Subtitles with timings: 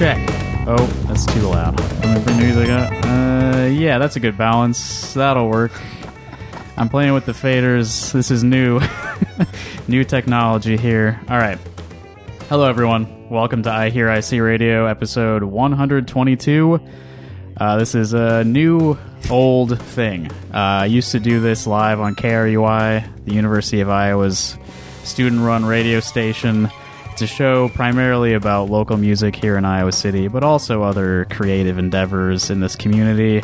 [0.00, 0.16] check.
[0.66, 1.78] Oh, that's too loud.
[1.78, 2.90] Let me bring the music up.
[3.04, 5.12] Uh, yeah, that's a good balance.
[5.12, 5.72] That'll work.
[6.78, 8.10] I'm playing with the faders.
[8.10, 8.80] This is new,
[9.88, 11.20] new technology here.
[11.28, 11.58] All right.
[12.48, 13.28] Hello, everyone.
[13.28, 16.80] Welcome to iHearIC Radio, episode 122.
[17.58, 18.96] Uh, this is a new,
[19.28, 20.32] old thing.
[20.32, 24.56] Uh, I used to do this live on KRUI, the University of Iowa's
[25.04, 26.70] student-run radio station.
[27.20, 31.76] It's a show primarily about local music here in Iowa City, but also other creative
[31.76, 33.42] endeavors in this community.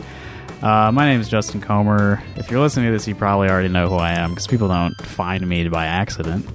[0.62, 2.22] Uh, my name is Justin Comer.
[2.36, 4.94] If you're listening to this, you probably already know who I am because people don't
[5.02, 6.46] find me by accident.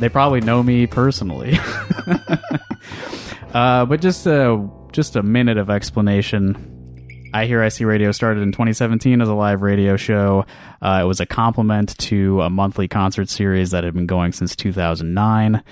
[0.00, 1.58] They probably know me personally.
[3.54, 7.30] uh, but just a just a minute of explanation.
[7.32, 10.44] iHearIC Radio started in 2017 as a live radio show.
[10.82, 14.54] Uh, it was a complement to a monthly concert series that had been going since
[14.54, 15.62] 2009,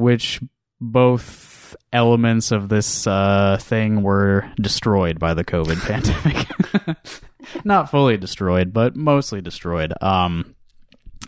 [0.00, 0.40] which
[0.80, 7.64] both elements of this uh, thing were destroyed by the COVID pandemic.
[7.64, 9.92] Not fully destroyed, but mostly destroyed.
[10.00, 10.54] Um,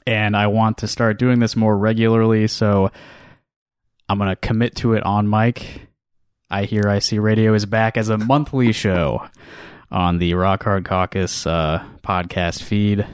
[0.07, 2.91] and I want to start doing this more regularly, so
[4.09, 5.89] I'm going to commit to it on mic.
[6.51, 9.27] iHearIC Radio is back as a monthly show
[9.91, 13.07] on the Rock Hard Caucus uh, podcast feed.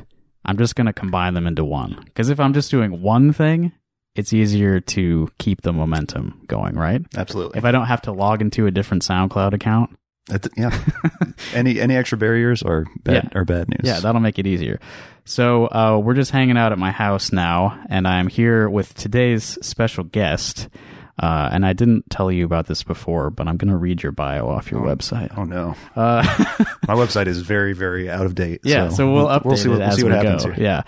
[0.45, 2.01] I'm just going to combine them into one.
[2.05, 3.73] Because if I'm just doing one thing,
[4.19, 7.01] it's easier to keep the momentum going, right?
[7.17, 7.59] Absolutely.
[7.59, 9.97] If I don't have to log into a different SoundCloud account,
[10.29, 10.77] That's- yeah.
[11.55, 13.39] any any extra barriers are bad Yeah.
[13.39, 13.81] are bad news.
[13.85, 14.81] Yeah, that'll make it easier.
[15.25, 19.59] So uh, we're just hanging out at my house now, and I'm here with today's
[19.65, 20.69] special guest.
[21.21, 24.13] Uh, and I didn't tell you about this before, but I'm going to read your
[24.13, 25.37] bio off your website.
[25.37, 25.75] Oh no.
[25.97, 26.23] Uh,
[26.87, 28.61] My website is very very out of date.
[28.65, 30.53] yeah, so, we'll update we'll see what, it we'll as see what we happens go.
[30.53, 30.63] here.
[30.65, 30.83] Yeah.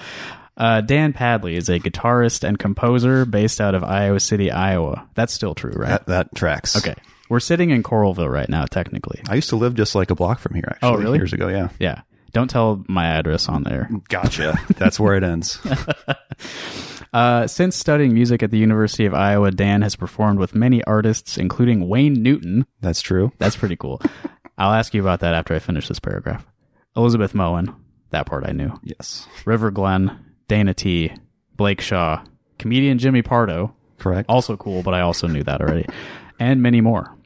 [0.56, 5.08] Uh, Dan Padley is a guitarist and composer based out of Iowa City, Iowa.
[5.14, 5.88] That's still true, right?
[5.88, 6.76] That that tracks.
[6.76, 6.94] okay.
[7.28, 9.20] We're sitting in Coralville right now, technically.
[9.28, 10.88] I used to live just like a block from here actually.
[10.88, 11.18] Oh, really?
[11.18, 11.68] Years ago, yeah.
[11.78, 12.02] Yeah.
[12.32, 13.88] Don't tell my address on there.
[14.08, 14.58] Gotcha.
[14.76, 15.58] That's where it ends.
[17.12, 21.38] Uh, since studying music at the University of Iowa, Dan has performed with many artists,
[21.38, 22.66] including Wayne Newton.
[22.80, 23.32] That's true.
[23.38, 24.00] That's pretty cool.
[24.56, 26.46] I'll ask you about that after I finish this paragraph.
[26.96, 27.74] Elizabeth Moen.
[28.10, 28.78] That part I knew.
[28.84, 29.26] Yes.
[29.44, 31.12] River Glenn, Dana T,
[31.56, 32.24] Blake Shaw,
[32.58, 33.72] comedian Jimmy Pardo.
[33.98, 34.28] Correct.
[34.28, 35.86] Also cool, but I also knew that already.
[36.40, 37.16] And many more.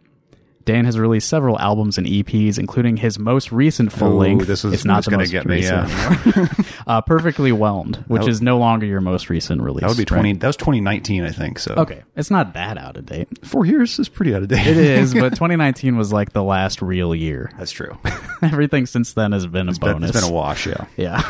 [0.64, 4.46] Dan has released several albums and EPs, including his most recent full length.
[4.46, 6.46] this was- it's not gonna get me, recent yeah.
[6.86, 9.82] uh, Perfectly Whelmed, which is no longer your most recent release.
[9.82, 10.06] that would be right?
[10.08, 11.58] twenty that was twenty nineteen, I think.
[11.58, 13.28] So Okay, it's not that out of date.
[13.46, 14.66] four years is pretty out of date.
[14.66, 17.50] It is, but 2019 was like the last real year.
[17.58, 17.98] That's true.
[18.42, 20.10] Everything since then has been a But bonus.
[20.10, 20.84] it's been a wash, yeah.
[20.96, 21.22] yeah.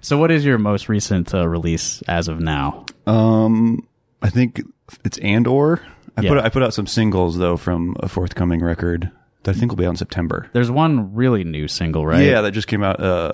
[0.00, 2.86] so, what is your most recent uh, release as of now?
[3.06, 3.86] Um,
[4.20, 4.62] I think
[5.04, 5.80] it's and or
[6.16, 6.28] I Yeah.
[6.30, 9.10] put I put out some singles though from a forthcoming record
[9.44, 10.48] that I think will be out in September.
[10.52, 12.24] There's one really new single, right?
[12.24, 13.32] Yeah, that just came out uh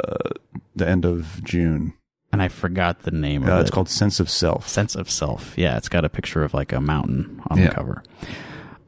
[0.77, 1.95] the end of June.
[2.33, 3.61] and I forgot the name of Uh, it.
[3.63, 4.69] it's called Sense of Self.
[4.69, 5.55] Sense of Self.
[5.57, 7.69] Yeah, it's got a picture of like a mountain on Yeah.
[7.71, 8.03] the cover.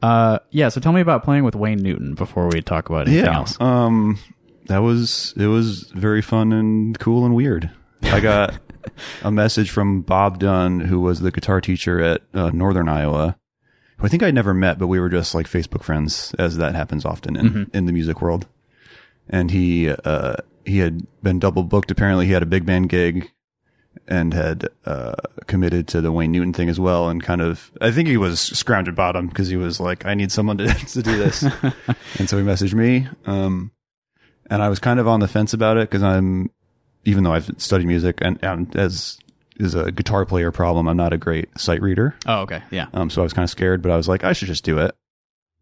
[0.01, 0.69] Uh, yeah.
[0.69, 3.35] So, tell me about playing with Wayne Newton before we talk about anything yeah.
[3.37, 3.59] else.
[3.61, 4.17] Um,
[4.67, 7.69] that was it was very fun and cool and weird.
[8.03, 8.57] I got
[9.23, 13.37] a message from Bob Dunn, who was the guitar teacher at uh, Northern Iowa.
[14.01, 16.75] Who I think I'd never met, but we were just like Facebook friends, as that
[16.75, 18.47] happens often in in the music world.
[19.29, 21.91] And he uh, he had been double booked.
[21.91, 23.31] Apparently, he had a big band gig
[24.07, 25.15] and had uh,
[25.47, 27.09] committed to the Wayne Newton thing as well.
[27.09, 30.13] And kind of, I think he was scrounged at bottom because he was like, I
[30.13, 31.43] need someone to, to do this.
[32.19, 33.07] and so he messaged me.
[33.25, 33.71] Um,
[34.49, 36.51] and I was kind of on the fence about it because I'm,
[37.05, 39.17] even though I've studied music and, and as
[39.61, 42.15] is a guitar player problem, I'm not a great sight reader.
[42.25, 42.61] Oh, okay.
[42.71, 42.87] Yeah.
[42.93, 44.77] Um, so I was kind of scared, but I was like, I should just do
[44.79, 44.95] it.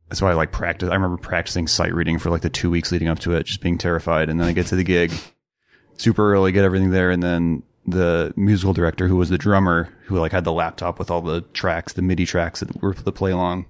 [0.07, 0.89] That's why I like practice.
[0.89, 3.61] I remember practicing sight reading for like the two weeks leading up to it, just
[3.61, 4.29] being terrified.
[4.29, 5.13] And then I get to the gig
[5.97, 7.11] super early, get everything there.
[7.11, 11.11] And then the musical director, who was the drummer, who like had the laptop with
[11.11, 13.65] all the tracks, the MIDI tracks that were for the play along.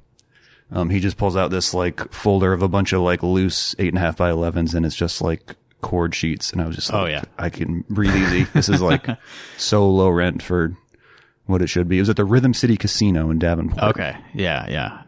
[0.72, 3.90] Um, he just pulls out this like folder of a bunch of like loose eight
[3.90, 6.52] and a half by elevens and it's just like chord sheets.
[6.52, 7.24] And I was just like, Oh, yeah.
[7.38, 8.44] I can breathe easy.
[8.54, 9.08] this is like
[9.58, 10.76] so low rent for
[11.46, 11.98] what it should be.
[11.98, 13.84] It was at the Rhythm City Casino in Davenport.
[13.96, 14.16] Okay.
[14.34, 14.68] Yeah.
[14.70, 15.02] Yeah.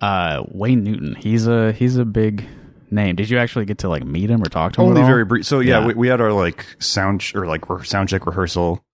[0.00, 1.14] Uh, Wayne Newton.
[1.14, 2.46] He's a he's a big
[2.90, 3.16] name.
[3.16, 4.88] Did you actually get to like meet him or talk to him?
[4.88, 5.46] Only very brief.
[5.46, 5.86] So yeah, Yeah.
[5.86, 8.84] We, we had our like sound ch- or like re- sound check rehearsal.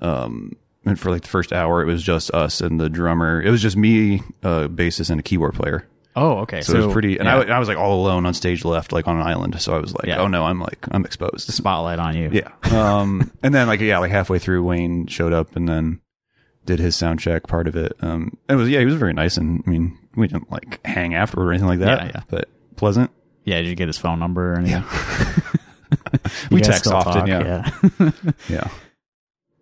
[0.00, 0.52] Um,
[0.86, 3.42] and for like the first hour, it was just us and the drummer.
[3.42, 5.86] It was just me, uh, bassist, and a keyboard player.
[6.16, 6.60] Oh, okay.
[6.62, 7.18] So, it was pretty.
[7.18, 9.60] And yeah, I, I was like all alone on stage left, like on an island.
[9.60, 10.18] So I was like, Yeah.
[10.20, 11.46] oh no, I'm like I'm exposed.
[11.48, 12.30] The spotlight on you.
[12.32, 12.50] Yeah.
[12.72, 16.00] Um, and then like yeah, like halfway through, Wayne showed up and then
[16.66, 17.92] did his sound check part of it.
[18.00, 21.14] Um, it was yeah, he was very nice and I mean we didn't like hang
[21.14, 22.00] afterward or anything like that.
[22.06, 22.22] Yeah, yeah.
[22.28, 23.10] But pleasant.
[23.44, 24.82] Yeah, did you get his phone number or anything?
[26.50, 27.28] You We text often, talk?
[27.28, 27.70] yeah.
[27.98, 28.10] yeah.
[28.48, 28.68] Yeah.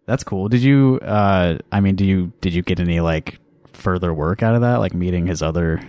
[0.06, 0.48] That's cool.
[0.48, 0.98] Did you?
[1.02, 2.32] uh I mean, do you?
[2.40, 3.38] Did you get any like
[3.72, 4.76] further work out of that?
[4.76, 5.80] Like meeting his other?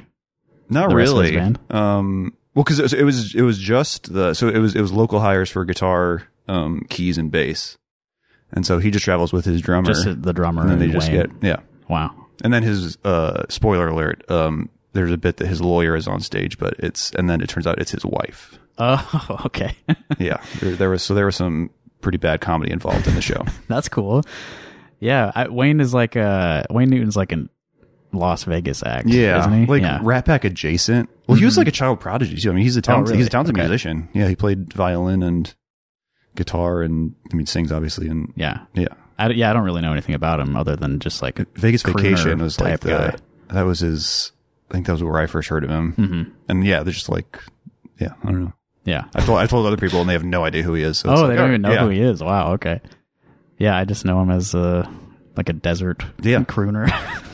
[0.69, 1.55] Not The rest of his really.
[1.69, 4.81] Um, well, because it was, it was it was just the so it was it
[4.81, 7.77] was local hires for guitar, um, keys and bass,
[8.51, 10.61] and so he just travels with his drummer, Just the drummer.
[10.61, 11.21] and then they and just Wayne?
[11.21, 11.57] get yeah,
[11.87, 12.13] Wow.
[12.43, 16.19] and then his uh spoiler alert, um, there's a bit that his lawyer is on
[16.21, 18.57] stage, but it's and then it turns out it's his wife.
[18.77, 19.75] Oh, okay.
[20.19, 21.69] Yeah, there, there was so there was some
[22.01, 23.45] pretty bad comedy involved in the show.
[23.67, 24.23] That's cool.
[24.99, 27.47] Yeah, I, Wayne is like uh Wayne Newton's like a
[28.11, 29.07] Las Vegas act.
[29.09, 29.65] isn't he?
[29.65, 29.97] like yeah.
[29.97, 30.05] Mm-hmm.
[30.07, 31.09] Rat Pack adjacent.
[31.27, 32.49] Well, he was like a child prodigy too.
[32.49, 33.17] I mean, he's a talented, Oh, really?
[33.19, 33.61] he's a talented Okay.
[33.63, 34.09] musician.
[34.13, 35.53] Yeah, he played violin and
[36.35, 38.61] guitar, and I mean, sings obviously, and yeah.
[38.73, 38.87] yeah.
[39.17, 42.39] I, yeah, I don't really know anything about him other than just like Vegas Vacation
[42.39, 43.15] was like the guy.
[43.53, 44.31] that was his.
[44.69, 45.93] I think that was where I first heard of him.
[45.93, 46.31] Mhm.
[46.47, 47.39] And yeah, they're just like,
[47.99, 48.53] yeah, I don't know.
[48.85, 49.05] Yeah.
[49.13, 50.99] I told I told other people, and they have no idea who he is.
[50.99, 51.81] So Oh, it's they like, don't even know yeah.
[51.83, 52.23] who he is.
[52.23, 52.53] Wow.
[52.53, 52.79] Okay.
[53.57, 54.89] Yeah, I just know him as uh,
[55.35, 56.39] like a desert Yeah.
[56.43, 56.89] crooner.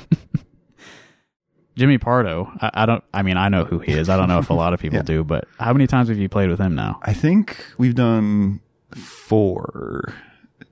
[1.75, 2.51] Jimmy Pardo.
[2.61, 3.03] I, I don't.
[3.13, 4.09] I mean, I know who he is.
[4.09, 5.03] I don't know if a lot of people Yeah.
[5.03, 6.99] do, but how many times have you played with him now?
[7.03, 8.61] I think we've done
[8.95, 10.13] four,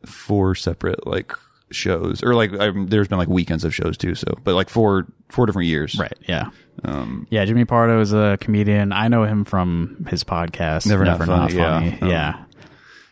[0.06, 1.34] four separate like
[1.72, 4.16] shows, or like I, there's been like weekends of shows too.
[4.16, 5.98] So, but like four, four different years.
[5.98, 6.14] Right.
[6.28, 6.50] Yeah.
[6.84, 7.46] Um, Yeah.
[7.46, 8.92] Jimmy Pardo is a comedian.
[8.92, 10.88] I know him from his podcast.
[10.88, 11.80] Never never Not Funny, yeah.
[11.80, 12.02] Funny.
[12.02, 12.44] Um, yeah.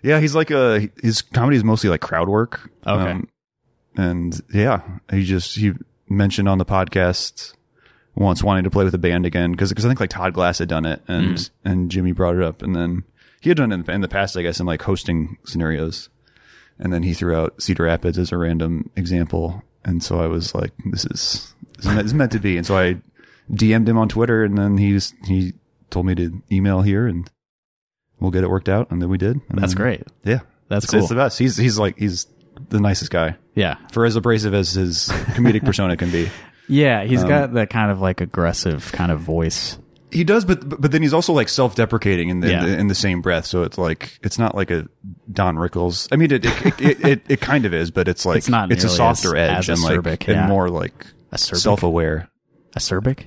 [0.03, 2.69] yeah, he's like a his comedy is mostly like crowd work.
[2.83, 3.21] Um, Okay.
[3.97, 5.73] and yeah, he just he
[6.09, 7.53] mentioned on the podcast
[8.15, 10.59] once wanting to play with a band again because because I think like Todd Glass
[10.59, 11.49] had done it and Mm.
[11.65, 13.03] and Jimmy brought it up and then
[13.41, 16.09] he had done it in, the past I guess in like hosting scenarios
[16.79, 20.53] and then he threw out Cedar Rapids as a random example and so I was
[20.53, 22.97] like this is this is meant, this is meant to be and so I
[23.51, 25.53] DM'd him on Twitter and then he just, he
[25.89, 27.29] told me to email here and
[28.19, 30.03] we'll get it worked out and then we did and That's then- great.
[30.23, 30.99] yeah That's it's, cool.
[30.99, 32.27] it's the best he's he's like he's
[32.69, 33.75] the nicest guy yeah.
[33.91, 36.29] for as abrasive as his comedic persona can be.
[36.71, 37.01] Yeah.
[37.01, 39.77] Um, He's got that kind of like aggressive kind of voice.
[40.11, 42.59] He does, but but then he's also like self-deprecating in the, Yeah.
[42.63, 43.45] in the in the same breath.
[43.45, 44.87] So it's like it's not like a
[45.31, 46.09] Don Rickles.
[46.11, 48.71] I mean, it it it, it, it kind of is, but it's like It's not
[48.73, 51.55] it's a softer edge and like acerbic, and more like Acerbic?
[51.57, 52.29] self-aware.
[52.75, 53.25] Acerbic?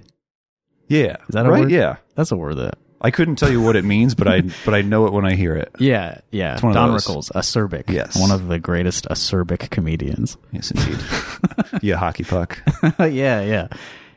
[0.88, 1.60] Yeah, Is that a right?
[1.60, 1.70] word?
[1.70, 2.76] Yeah, That's a word that.
[3.04, 5.34] I couldn't tell you what it means, but I but I know it when I
[5.34, 5.70] hear it.
[5.78, 6.22] Yeah.
[6.30, 6.58] Yeah.
[6.60, 7.06] one of Don those.
[7.06, 7.90] Rickles, acerbic.
[7.90, 8.18] Yes.
[8.18, 10.38] One of the greatest acerbic comedians.
[10.52, 10.98] Yes, indeed.
[11.82, 12.58] yeah, hockey puck.
[12.98, 13.42] yeah.
[13.42, 13.68] Yeah.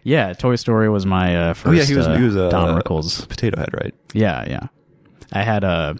[0.04, 0.32] Yeah.
[0.34, 2.82] Toy Story was my uh, first Oh yeah, he was uh, he was a Don
[2.82, 3.94] Rickles potato head, right?
[4.14, 4.68] Yeah, yeah.
[5.34, 5.98] I had a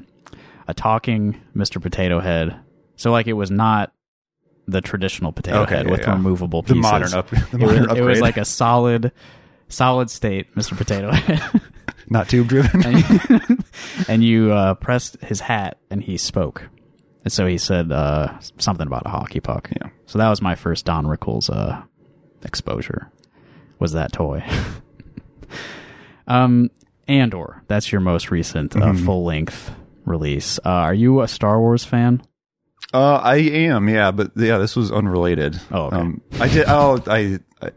[0.70, 1.82] a talking Mr.
[1.82, 2.58] Potato Head.
[2.96, 3.92] So like it was not
[4.66, 6.12] the traditional potato Okay, head yeah, with yeah.
[6.14, 6.82] removable The pieces.
[6.82, 9.12] modern up, the it, was, modern it was like a solid
[9.70, 10.78] solid state Mr.
[10.78, 11.62] Potato Head.
[12.10, 12.86] not tube driven.
[12.86, 13.58] and you,
[14.08, 16.64] and you uh, pressed his hat and he spoke.
[17.24, 19.70] And so he said uh, something about a hockey puck.
[19.82, 19.90] Yeah.
[20.06, 21.82] So that was my first Don Rickles uh,
[22.44, 23.12] exposure.
[23.80, 24.44] Was that toy?
[26.28, 26.70] um,
[27.08, 27.64] Andor.
[27.68, 29.06] That's your most recent uh, Mm-hmm.
[29.06, 29.72] full length
[30.06, 30.60] release.
[30.66, 32.22] Uh, are you a Star Wars fan?
[32.94, 35.60] Uh, I am, yeah, but yeah, this was unrelated.
[35.72, 35.98] Oh, okay.
[35.98, 36.66] um, I did.
[36.70, 37.72] Oh, I, I,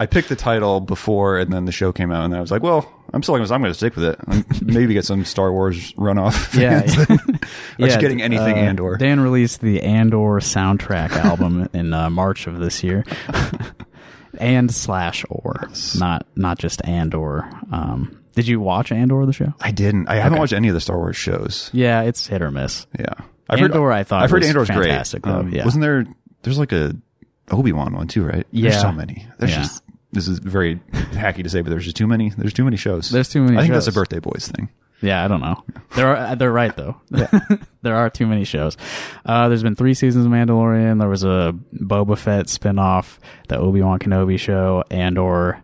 [0.00, 2.62] I picked the title before, and then the show came out, and I was like,
[2.62, 3.50] well, I'm still going.
[3.50, 4.62] I'm going to stick with it.
[4.62, 6.54] maybe get some Star Wars runoff.
[6.58, 7.38] Yeah, yeah.
[7.94, 8.96] You getting anything uh, Andor?
[8.96, 13.04] Dan released the Andor soundtrack album in uh, March of this year.
[14.38, 17.48] and slash or not not just Andor.
[17.72, 19.52] Um, did you watch Andor the show?
[19.60, 20.08] I didn't.
[20.08, 21.70] I haven't watched any of the Star Wars shows.
[21.72, 22.86] Yeah, it's hit or miss.
[22.98, 23.14] Yeah,
[23.48, 25.32] I've Andor, I thought I've heard was Andor's fantastic, great.
[25.32, 25.64] though, Um, yeah.
[25.64, 26.06] wasn't there?
[26.42, 26.94] There's like a
[27.50, 28.46] Obi Wan one too, right?
[28.50, 28.70] Yeah.
[28.70, 29.26] There's so many.
[29.38, 29.62] There's Yeah.
[29.62, 29.82] just.
[30.12, 30.76] This is very
[31.12, 32.30] hacky to say, but there's just too many.
[32.30, 33.10] There's too many shows.
[33.10, 34.70] There's too many I think that's a birthday boys thing.
[35.00, 35.62] Yeah, I don't know.
[35.94, 37.00] They're uh, they're right though.
[37.82, 38.76] there are too many shows.
[39.24, 40.98] Uh, there's been three seasons of Mandalorian.
[40.98, 45.62] There was a Boba Fett spinoff, the Obi Wan Kenobi show, and or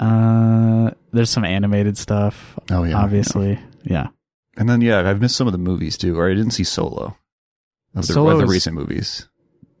[0.00, 2.58] uh, there's some animated stuff.
[2.70, 4.08] Oh, yeah, obviously, yeah.
[4.56, 7.16] And then yeah, I've missed some of the movies too, or I didn't see Solo.
[7.94, 9.28] Of the, Solo of the recent movies.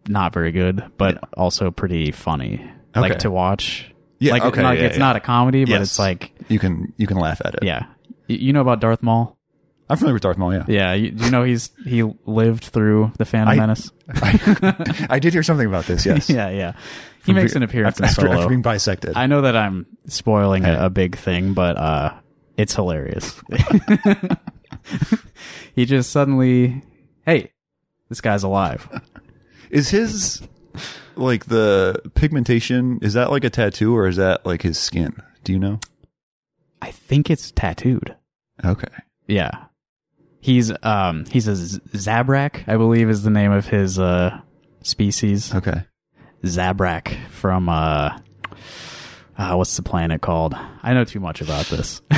[0.06, 2.70] Not very good, but also pretty funny.
[3.00, 3.90] Like to watch.
[4.18, 5.00] Yeah, like, okay, like yeah, it's yeah.
[5.00, 5.82] not a comedy, but Yes.
[5.82, 7.62] it's like You can you can laugh at it.
[7.62, 7.86] yeah.
[8.28, 9.36] You know about Darth Maul?
[9.88, 10.52] I'm familiar with Darth Maul.
[10.52, 13.90] Yeah, Yeah, you, you know he's he lived through the Phantom I- Menace?
[14.14, 16.04] I, I did hear something about this.
[16.06, 16.72] Yes, yeah, yeah.
[17.24, 18.32] He makes an appearance after, Solo.
[18.34, 19.16] after being bisected.
[19.16, 20.74] I know that I'm spoiling Hey.
[20.74, 22.14] a, a big thing, but uh,
[22.56, 23.34] it's hilarious.
[25.74, 26.82] he just suddenly,
[27.24, 27.52] hey,
[28.08, 28.88] this guy's alive.
[29.70, 30.42] Is his
[31.16, 35.16] like the pigmentation, is that like a tattoo or is that like his skin?
[35.44, 35.80] Do you know?
[36.82, 38.14] I think it's tattooed.
[38.64, 38.88] Okay.
[39.26, 39.64] Yeah.
[40.40, 44.40] He's um he's a Zabrak, I believe is the name of his uh
[44.82, 45.54] species.
[45.54, 45.84] Okay.
[46.44, 48.18] Zabrak from uh,
[49.38, 50.54] uh what's the planet called?
[50.82, 52.00] I know too much about this.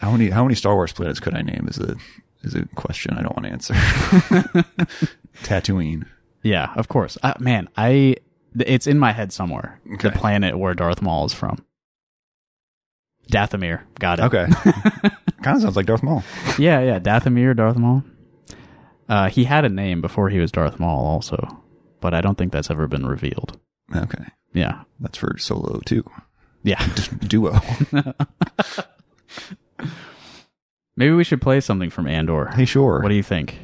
[0.00, 1.96] How many how many Star Wars planets could I name is a
[2.42, 3.74] is a question I don't want to answer.
[5.42, 6.06] Tatooine.
[6.48, 7.18] Yeah, of course.
[7.22, 8.16] Uh, man, I
[8.58, 9.80] it's in my head somewhere.
[9.94, 10.08] Okay.
[10.08, 11.64] The planet where Darth Maul is from.
[13.30, 13.82] Dathomir.
[14.00, 14.22] Got it.
[14.24, 14.46] Okay.
[15.42, 16.24] kind of sounds like Darth Maul.
[16.58, 18.02] yeah, yeah, Dathomir, Darth Maul.
[19.08, 21.62] Uh, he had a name before he was Darth Maul, also,
[22.00, 23.58] but I don't think that's ever been revealed.
[23.94, 24.24] Okay.
[24.54, 26.04] Yeah, That's for Solo too.
[26.62, 26.84] yeah.
[27.26, 27.58] Duo.
[30.96, 32.46] Maybe we should play something from Andor.
[32.54, 33.00] hey, sure.
[33.00, 33.58] What do you think?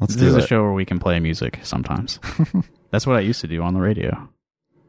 [0.00, 0.44] Let's this do is it.
[0.44, 2.18] a show where we can play music sometimes.
[2.90, 4.28] That's what I used to do on the radio.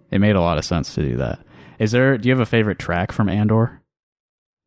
[0.09, 1.39] It made a lot of sense to do that.
[1.79, 2.17] Is there?
[2.17, 3.81] Do you have a favorite track from Andor?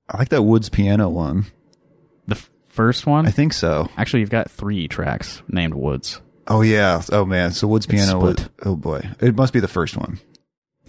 [0.09, 1.47] I like that Woods piano one.
[2.27, 3.27] The f- first one.
[3.27, 3.89] I think so.
[3.97, 6.21] Actually, you've got three tracks named Woods.
[6.47, 7.01] Oh yeah.
[7.11, 7.53] Oh man.
[7.53, 9.09] So Woods piano was, oh boy.
[9.21, 10.19] It must be the first one.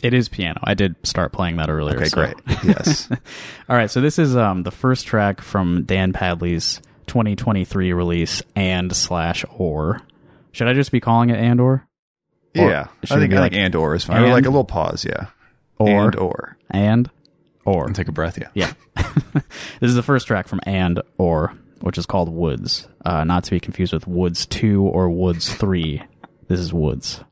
[0.03, 0.59] It is piano.
[0.63, 1.95] I did start playing that earlier.
[1.95, 2.35] Okay, so- great.
[2.65, 3.07] Yes.
[3.69, 8.95] All right, so this is um the first track from Dan Padley's 2023 release and
[8.95, 10.01] slash or.
[10.51, 11.88] Should I just be calling it and or?
[12.57, 12.88] Or yeah.
[13.03, 14.24] should I think I like like and or is fine.
[14.24, 15.27] Or like a little pause, yeah.
[15.77, 16.57] Or And or.
[16.69, 17.09] and
[17.65, 17.85] or.
[17.85, 18.50] And take a breath, yeah.
[18.53, 18.74] Yeah.
[19.33, 22.88] this is the first track from And or, which is called Woods.
[23.03, 26.01] Uh, not to be confused with Woods 2 or Woods 3.
[26.47, 27.24] This is Woods.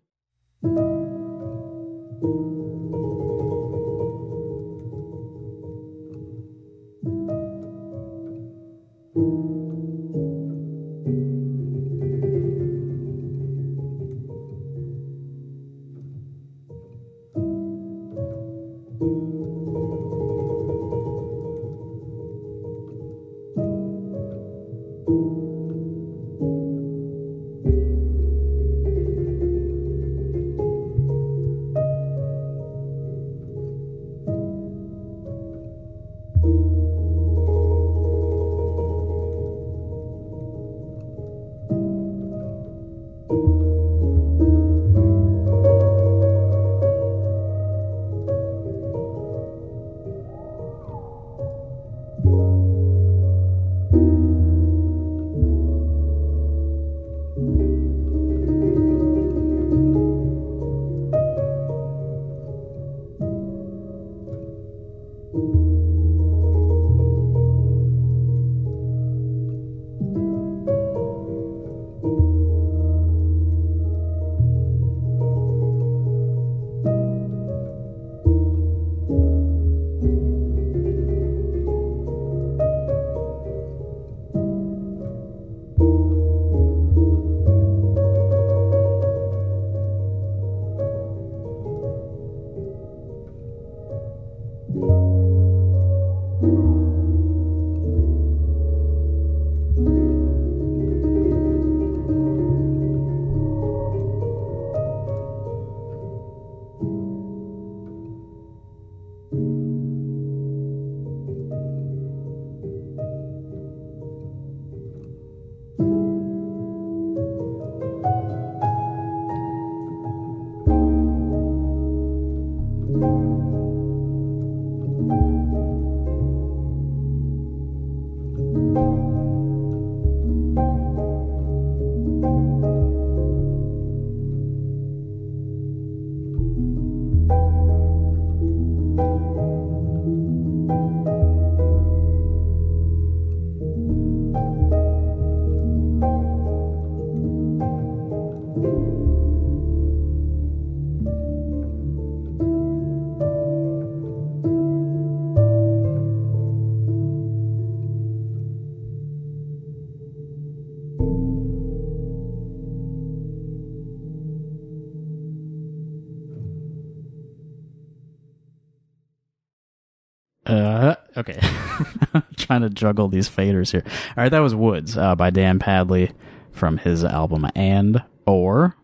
[170.46, 171.40] Uh, okay.
[172.38, 173.84] Trying to juggle these faders here.
[173.86, 176.12] All right, that was Woods uh, by Dan Padley
[176.52, 178.76] from his album And or.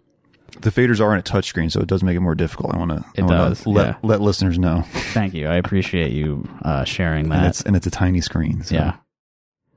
[0.61, 2.73] The faders are on a touchscreen, so it does make it more difficult.
[2.73, 3.05] I want to.
[3.15, 3.95] It does, Let yeah.
[4.01, 4.81] let listeners know,
[5.13, 5.47] Thank you.
[5.47, 7.45] I appreciate you uh, sharing and that.
[7.49, 8.63] it's and it's a tiny screen.
[8.63, 8.75] So.
[8.75, 8.95] Yeah.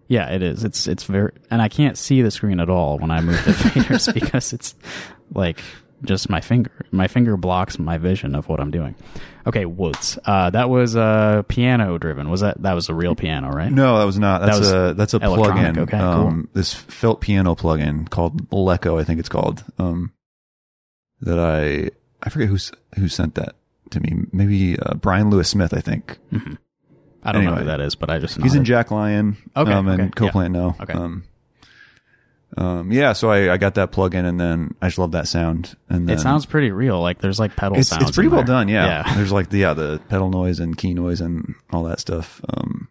[0.09, 0.65] Yeah, it is.
[0.65, 3.51] It's it's very and I can't see the screen at all when I move the
[3.53, 4.75] faders because it's
[5.33, 5.61] like
[6.05, 6.71] just my finger.
[6.91, 8.95] My finger blocks my vision of what I'm doing.
[9.47, 10.19] Okay, Woods.
[10.25, 12.29] Uh, that was uh, piano driven.
[12.29, 13.71] Was that that was a real piano, right?
[13.73, 14.41] No, that was not.
[14.43, 15.79] That's was a that's a plugin.
[15.79, 16.03] okay, cool.
[16.03, 19.65] um, This felt piano plugin called Leco, I think it's called.
[19.79, 20.13] Um,
[21.21, 21.91] that I
[22.23, 23.55] I forget who's who sent that
[23.91, 24.27] to me.
[24.33, 26.19] Maybe uh, Brian Lewis Smith, I think.
[27.25, 28.65] I don't know who that is, but I just He's in.
[28.65, 29.37] Jack Lion.
[29.57, 30.75] Okay, um, and okay, Copland no.
[30.81, 30.93] Okay.
[30.93, 31.25] Um,
[32.57, 35.77] um, yeah, so I, I got that plugin and then I just love that sound.
[35.89, 37.01] And then It sounds pretty real.
[37.01, 38.03] Like there's like pedal it's, sounds.
[38.09, 38.55] it's pretty in well there.
[38.57, 38.69] done.
[38.69, 39.05] Yeah.
[39.07, 39.15] Yeah.
[39.17, 42.41] There's like the, yeah, the pedal noise and key noise and all that stuff.
[42.49, 42.89] Um,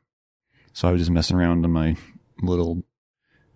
[0.74, 1.96] so I was just messing around on my
[2.42, 2.84] little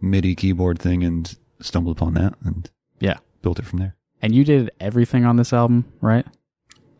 [0.02, 2.70] MIDI keyboard thing and stumbled upon that and
[3.00, 3.18] Yeah.
[3.42, 3.96] built it from there.
[4.22, 6.26] And you did everything on this album, right?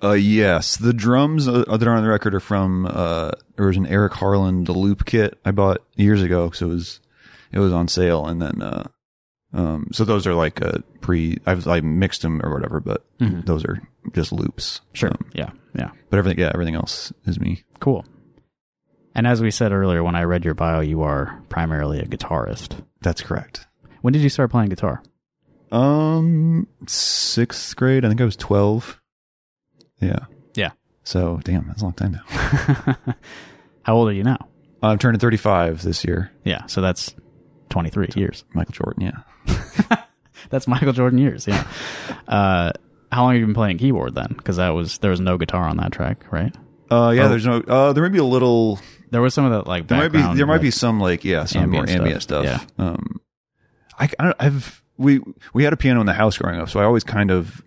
[0.04, 3.78] Uh, yes, the drums uh, that are on the record are from uh, there was
[3.78, 7.00] an Eric Harland loop kit I bought years ago, so it was
[7.52, 8.84] it was on sale, and then uh,
[9.56, 13.46] um, so those are like uh, pre I've I mixed them or whatever, but Mhm.
[13.46, 13.82] those are
[14.14, 14.82] just loops.
[14.94, 15.10] Sure.
[15.10, 15.50] Um, yeah.
[15.76, 15.90] Yeah.
[16.10, 17.64] but everything yeah everything else is me.
[17.80, 18.06] Cool.
[19.16, 22.84] And as we said earlier, when I read your bio, you are primarily a guitarist.
[23.02, 23.66] That's correct.
[24.02, 25.02] When did you start playing guitar?
[25.72, 28.06] Um, sixth grade.
[28.06, 29.00] I think I was twelve.
[30.02, 30.26] Yeah.
[30.54, 30.72] Yeah.
[31.04, 32.96] So damn, that's a long time now.
[33.84, 34.38] How old are you now?
[34.84, 36.32] I'm turning 35 this year.
[36.44, 36.66] Yeah.
[36.68, 37.16] So that's
[37.76, 38.46] 23 years.
[38.54, 39.12] Michael Jordan.
[39.48, 39.98] Yeah.
[40.50, 41.46] That's Michael Jordan years.
[41.46, 41.68] Yeah.
[42.26, 42.72] uh,
[43.12, 44.28] how long have you been playing keyboard then?
[44.30, 46.56] Because that was there was no guitar on that track, right?
[46.90, 47.26] Uh, yeah.
[47.26, 47.30] Oh.
[47.30, 47.58] There's no.
[47.60, 48.80] Uh, there may be a little.
[49.12, 51.26] There was some of that like There might be there might like- be some like
[51.26, 52.68] yeah some ambient more ambient stuff, stuff.
[52.78, 53.20] Um,
[54.00, 55.20] I, I don't- I've we
[55.54, 57.62] we had a piano in the house growing up, so I always kind of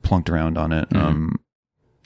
[0.00, 0.88] plunked around on it.
[0.88, 1.06] Mm-hmm.
[1.06, 1.36] Um,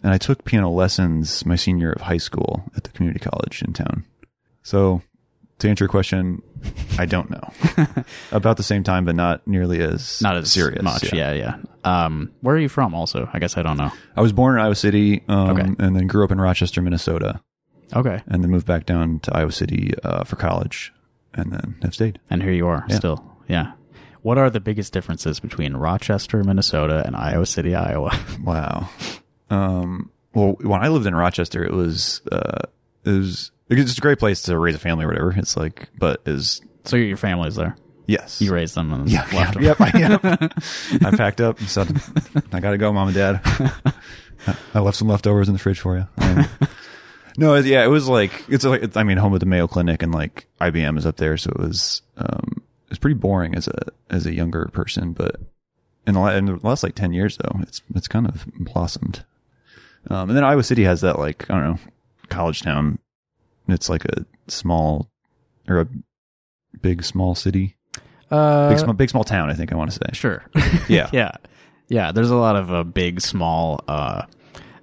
[0.02, 3.62] and I took piano lessons my senior year of high school at the community college
[3.62, 4.06] in town.
[4.64, 5.02] So
[5.60, 6.42] to answer your question,
[6.98, 7.48] I don't know
[8.32, 10.82] about the same time, but not nearly as not as serious.
[10.82, 11.12] much.
[11.12, 11.32] Yeah.
[11.32, 12.94] yeah, Um, where are you from?
[12.94, 13.92] Also, I guess I don't know.
[14.16, 15.62] I was born in Iowa City, um, Okay.
[15.78, 17.40] and then grew up in Rochester, Minnesota,
[17.94, 20.92] Okay, and then moved back down to Iowa City uh, for college,
[21.34, 22.18] and then have stayed.
[22.30, 22.96] and here you are Yeah.
[22.96, 23.24] still.
[23.48, 23.72] Yeah.
[24.22, 28.18] What are the biggest differences between Rochester, Minnesota, and Iowa City, Iowa?
[28.42, 28.88] Wow.
[29.50, 32.60] Um, well, when I lived in Rochester, it was, uh,
[33.04, 35.32] it was, it's just a great place to raise a family or whatever.
[35.36, 37.76] It's like, but is, so your family's there.
[38.06, 38.40] yes.
[38.40, 39.62] You raised them and yeah, left yeah, them.
[39.62, 41.04] yep, I, yep.
[41.14, 41.88] I packed up and said,
[42.52, 43.40] I gotta go, mom and dad.
[44.74, 46.06] I left some leftovers in the fridge for you.
[46.18, 46.46] Um,
[47.38, 49.66] no, it- yeah, it was like, it's like, it's, I mean, home of the Mayo
[49.66, 51.36] Clinic and like IBM is up there.
[51.38, 55.36] So it was, um, it was pretty boring as a, as a younger person, but
[56.06, 59.24] in the, la- in the last like 10 years though, it's, it's kind of blossomed.
[60.10, 61.78] Um, and then Iowa City has that like, I don't know,
[62.28, 62.98] college town.
[63.68, 65.10] It's like a small
[65.68, 65.88] or a
[66.82, 67.76] big, small city,
[68.30, 69.50] Uh, big, small, big, small town.
[69.50, 70.10] I think I want to say.
[70.12, 70.44] Sure.
[70.88, 71.08] Yeah.
[71.12, 71.32] yeah.
[71.88, 72.12] Yeah.
[72.12, 74.22] There's a lot of uh, big, small, uh,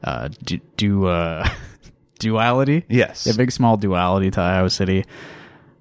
[0.03, 1.47] uh, du, du uh,
[2.19, 2.85] duality.
[2.89, 3.27] Yes.
[3.27, 5.05] A big, small duality to Iowa City.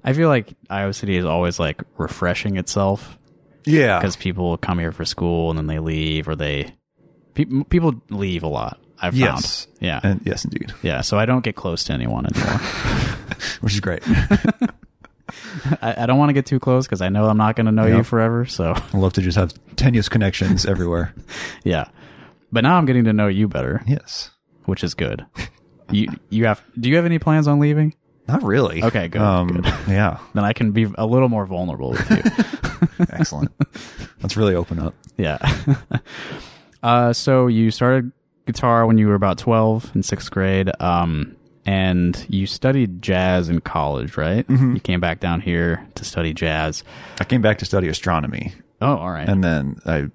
[0.04, 3.18] I feel like Iowa City is always like refreshing itself
[3.66, 3.98] yeah.
[3.98, 6.74] because people come here for school and then they leave or they
[7.34, 8.79] pe- people leave a lot.
[9.00, 9.64] I've Yes.
[9.64, 9.76] found.
[9.80, 10.00] Yeah.
[10.02, 10.72] And yes, indeed.
[10.82, 11.00] yeah.
[11.00, 12.58] So I don't get close to anyone anymore.
[13.60, 14.02] Which is great.
[15.80, 17.72] I, I don't want to get too close because I know I'm not going to
[17.72, 18.46] know you forever.
[18.46, 21.14] So I love to just have tenuous connections everywhere.
[21.64, 21.84] yeah.
[22.52, 24.30] But now I'm getting to know you better, Yes.
[24.64, 25.24] which is good.
[25.90, 27.94] You you have do you have any plans on leaving?
[28.28, 28.82] Not really.
[28.82, 29.64] Okay, good, Um, good.
[29.88, 30.18] Yeah.
[30.34, 33.06] Then I can be a little more vulnerable with you.
[33.10, 33.50] Excellent.
[34.22, 34.94] Let's really open up.
[35.16, 35.38] yeah.
[36.82, 38.12] uh, so you started
[38.50, 40.70] guitar when you were about 12 in sixth grade.
[40.80, 41.36] Um,
[41.66, 44.46] and you studied jazz in college, right?
[44.46, 44.74] Mm-hmm.
[44.74, 46.82] You came back down here to study jazz.
[47.20, 49.28] I came back to study astronomy Oh, all right.
[49.28, 50.08] and then I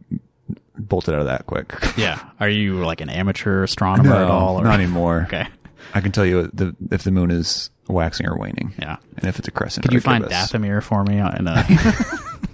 [0.77, 1.73] bolted out of that quick.
[1.97, 2.19] yeah.
[2.39, 4.59] Are you like an amateur astronomer at all?
[4.59, 4.63] Or?
[4.63, 5.27] not anymore.
[5.33, 5.47] Okay.
[5.93, 8.73] I can tell you the, if the moon is waxing or waning.
[8.79, 8.97] Yeah.
[9.17, 9.83] And if it's a crescent.
[9.83, 10.51] Could or you find gibbous.
[10.51, 11.19] Dathomir for me?
[11.19, 11.63] In a,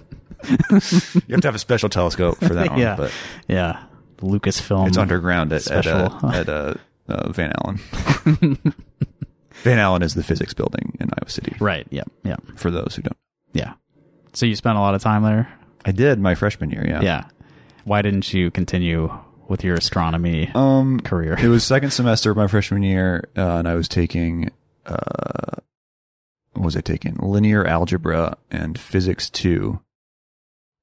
[1.26, 2.78] You have to have a special telescope for that one.
[2.78, 2.94] yeah.
[2.96, 3.10] But
[3.48, 3.82] yeah.
[4.22, 4.88] Lucasfilm.
[4.88, 6.74] it's underground at, at, uh, at uh,
[7.08, 7.78] uh, Van Allen.
[9.62, 11.54] Van Allen is the physics building in Iowa City.
[11.60, 11.86] Right.
[11.90, 12.10] Yep.
[12.24, 12.42] Yep.
[12.56, 13.16] For those who don't.
[13.52, 13.74] Yeah.
[14.32, 15.52] So you spent a lot of time there?
[15.84, 16.84] I did my freshman year.
[16.86, 17.00] Yeah.
[17.02, 17.24] Yeah.
[17.84, 19.12] Why didn't you continue
[19.48, 21.36] with your astronomy Um, career?
[21.38, 24.50] it was second semester of my freshman year, uh, and I was taking,
[24.86, 25.56] uh,
[26.52, 27.16] what was I taking?
[27.16, 29.80] Linear algebra and physics two.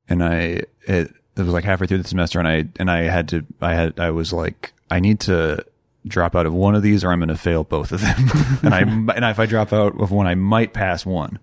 [0.08, 3.30] And I, it, it was like halfway through the semester and I, and I had
[3.30, 5.64] to, I had, I was like, I need to
[6.08, 8.16] drop out of one of these or I'm going to fail both of them.
[8.64, 11.40] and I, and if I drop out of one, I might pass one.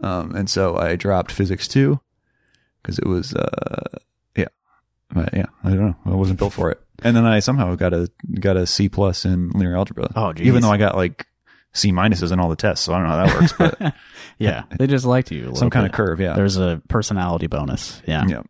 [0.00, 2.00] Um, and so I dropped physics two
[2.82, 3.98] because it was, uh,
[4.36, 4.48] yeah,
[5.12, 5.96] But yeah, I don't know.
[6.06, 6.80] I wasn't built for it.
[7.04, 10.08] And then I somehow got a got a C plus in linear algebra.
[10.14, 10.46] Oh, geez.
[10.46, 11.26] even though I got like
[11.72, 13.94] C minuses in all the tests, so I don't know how that works, but
[14.38, 15.54] Yeah, they just liked you.
[15.54, 16.34] some kind of curve, yeah.
[16.34, 18.00] There's a personality bonus.
[18.06, 18.24] Yeah.
[18.26, 18.42] Yeah.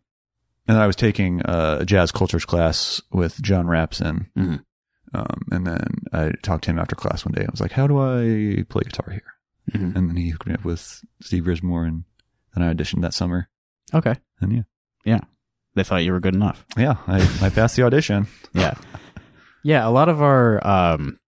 [0.67, 4.27] And I was taking uh, a jazz cultures class with John Rapson.
[4.37, 4.63] Mhm.
[5.13, 7.43] Um, and then I talked to him after class one day.
[7.43, 9.21] I was like, how do I play guitar here?
[9.71, 9.95] Mhm.
[9.95, 11.85] And then he hooked me up with Steve Grismore.
[11.87, 12.03] And
[12.55, 13.49] then I auditioned that summer.
[13.93, 14.15] Okay.
[14.41, 14.61] And yeah.
[15.05, 15.19] yeah,
[15.75, 16.65] They thought you were good enough.
[16.77, 18.27] yeah, I, I passed the audition.
[18.53, 18.73] Yeah.
[19.63, 19.87] yeah.
[19.87, 21.19] A lot of our, um,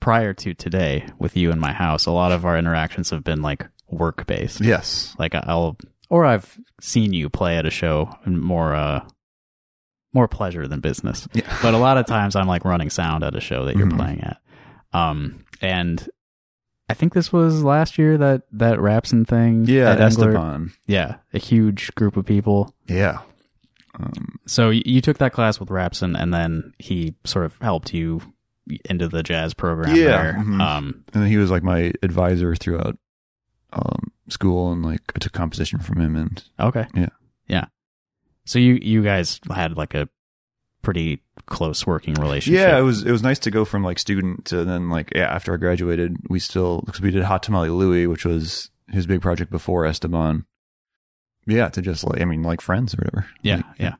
[0.00, 3.40] prior to today with you in my house, a lot of our interactions have been
[3.42, 4.60] like work based.
[4.60, 5.14] Yes.
[5.18, 5.76] Like I'll,
[6.10, 9.06] or I've seen you play at a show and more, uh,
[10.14, 11.28] more pleasure than business.
[11.34, 11.42] Yeah.
[11.62, 13.96] But a lot of times I'm like running sound at a show that you're Mhm.
[13.96, 14.38] playing at.
[14.92, 16.08] Um, and
[16.88, 19.66] I think this was last year that, that Rapson thing.
[19.66, 20.72] Yeah, at Esteban.
[20.86, 21.16] Yeah.
[21.34, 22.74] A huge group of people.
[22.86, 23.18] Yeah.
[24.00, 28.22] Um, So you took that class with Rapson, and then he sort of helped you
[28.88, 30.32] into the jazz program Yeah, there.
[30.38, 30.60] mhm.
[30.60, 32.96] Um, and he was like my advisor throughout
[33.72, 36.16] um, school, and like I took composition from him.
[36.16, 36.86] And okay.
[36.94, 37.08] Yeah.
[37.46, 37.66] Yeah.
[38.44, 40.08] So you you guys had like a
[40.82, 42.60] pretty close working relationship.
[42.60, 45.32] yeah, it was it was nice to go from like student to then like yeah.
[45.32, 49.20] After I graduated, we still because we did Hot Tamale Louie, which was his big
[49.20, 50.46] project before Esteban.
[51.46, 53.26] Yeah, to just like I mean like friends or whatever.
[53.42, 53.56] Yeah.
[53.56, 53.94] Like, yeah.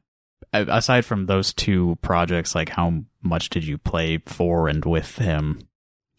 [0.52, 5.67] Aside from those two projects, like how much did you play for and with him?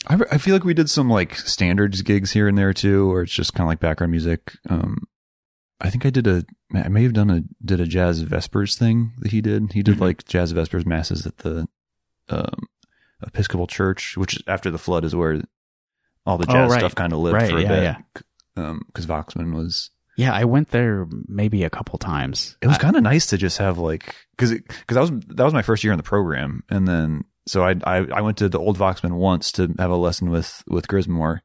[0.08, 3.24] I, I feel like we did some like standards gigs here and there too, or
[3.24, 4.54] it's just kind of like background music.
[4.70, 5.00] Um,
[5.82, 9.12] I think I did a, I may have done a, did a jazz vespers thing
[9.20, 9.72] that he did.
[9.74, 10.02] He did Mhm.
[10.02, 11.68] like jazz vespers masses at the,
[12.30, 12.68] um,
[13.26, 15.42] Episcopal Church, which after the flood is where
[16.26, 16.80] all the Oh, jazz right.
[16.80, 17.84] stuff kind of lived Right, for a yeah, bit.
[17.84, 17.98] yeah.
[18.64, 22.58] Um, cause Voxman was, Yeah, I went there maybe a couple times.
[22.62, 25.44] it was kind of nice to just have like, cause it, cause that was, that
[25.44, 26.64] was my first year in the program.
[26.70, 29.96] And then, so I, I, I went to the old Voxman once to have a
[29.96, 31.40] lesson with, with Grismore.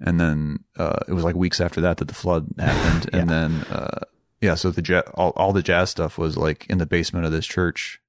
[0.00, 3.10] And then, uh, it was like weeks after that that the flood happened.
[3.12, 4.00] And then, uh,
[4.40, 7.32] yeah, so the ja- all, all the jazz stuff was like in the basement of
[7.32, 8.00] this church.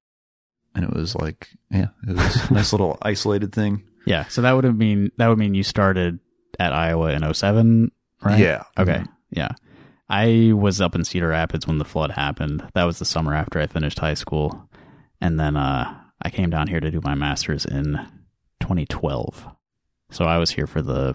[0.74, 3.82] And it was like, yeah, it was a nice little isolated thing.
[4.06, 4.26] yeah.
[4.28, 6.20] So that would have mean that would mean you started
[6.60, 7.90] at Iowa in 07,
[8.22, 8.38] right?
[8.38, 8.62] Yeah.
[8.78, 9.02] Okay.
[9.30, 9.48] Yeah.
[10.08, 12.62] I was up in Cedar Rapids when the flood happened.
[12.74, 14.68] That was the summer after I finished high school.
[15.20, 17.94] And then uh, I came down here to do my master's in
[18.60, 19.46] 2012.
[20.10, 21.14] So I was here for the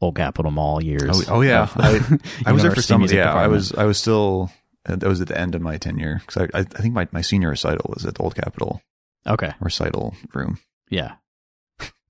[0.00, 1.28] Old Capitol Mall years.
[1.28, 1.68] Oh, oh, yeah.
[1.76, 3.02] I- I was there for some.
[3.04, 3.72] Yeah, I was.
[3.72, 4.50] I was still.
[4.86, 7.20] uh, That was at the end of my tenure because I, I, think my, my
[7.20, 8.80] senior recital was at the old Capitol
[9.26, 9.52] Okay.
[9.60, 10.58] recital room.
[10.90, 11.14] Yeah.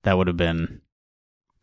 [0.03, 0.81] That would have been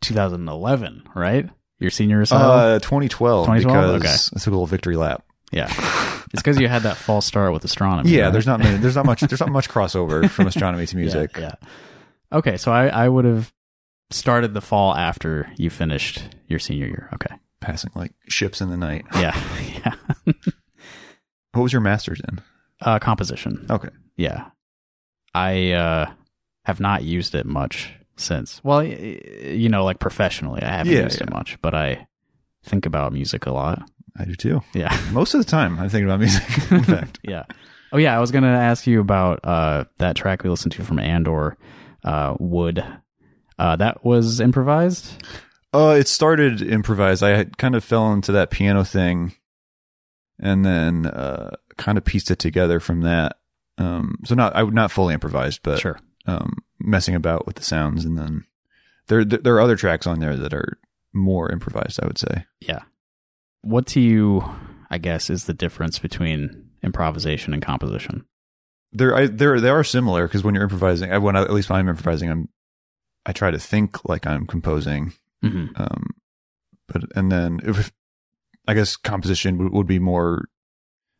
[0.01, 1.49] 2011, right?
[1.79, 2.49] Your senior recital?
[2.51, 3.99] Uh, 2012, 2012?
[4.01, 5.23] because I took a little victory lap.
[5.51, 5.71] yeah.
[6.33, 8.09] It's because you had that false start with astronomy.
[8.09, 8.33] Yeah, right?
[8.33, 11.37] there's not many, there's not much there's not much crossover from astronomy to music.
[11.37, 11.55] Yeah.
[12.31, 13.53] Okay, so I, I would have
[14.09, 17.09] started the fall after you finished your senior year.
[17.13, 17.35] Okay.
[17.59, 19.05] Passing like ships in the night.
[19.15, 19.35] Yeah.
[20.25, 20.33] yeah.
[21.53, 22.39] What was your master's in?
[22.81, 23.65] Uh, composition.
[23.69, 23.89] Okay.
[24.15, 24.49] Yeah.
[25.33, 26.11] I uh,
[26.65, 28.61] have not used it much since.
[28.63, 32.07] Well, you know, like professionally, I haven't Yeah, used it much, but I
[32.63, 33.89] think about music a lot.
[34.19, 34.61] I do too.
[34.73, 34.97] Yeah.
[35.11, 36.71] Most of the time, I'm thinking about music.
[36.71, 37.45] In fact, yeah.
[37.91, 40.99] Oh yeah, I was gonna ask you about uh that track we listened to from
[40.99, 41.57] Andor,
[42.03, 42.83] uh, Wood.
[43.59, 45.11] Uh, that was improvised.
[45.73, 47.23] uh, it started improvised.
[47.23, 49.33] I had kind of fell into that piano thing,
[50.39, 53.37] and then uh, kind of pieced it together from that.
[53.79, 55.99] Um, so not I would not fully improvised, but sure.
[56.25, 58.45] um, messing about with the sounds, and then
[59.07, 60.77] there there are other tracks on there that are
[61.13, 61.99] more improvised.
[62.03, 62.45] I would say.
[62.59, 62.81] Yeah.
[63.61, 64.43] What to you,
[64.89, 68.25] I guess, is the difference between improvisation and composition?
[68.93, 71.69] They're I, they're they are similar because when you're improvising, I- when I, at least
[71.69, 72.49] when I'm improvising, I'm
[73.25, 75.13] I try to think like I'm composing.
[75.43, 75.81] Mm-hmm.
[75.81, 76.11] Um,
[76.87, 77.91] but and then if
[78.67, 80.45] I guess composition would, would be more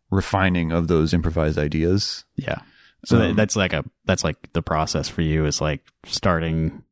[0.10, 2.24] refining of those improvised ideas.
[2.36, 2.60] Yeah.
[3.06, 6.84] So Um, that's like a that's like the process for you is like starting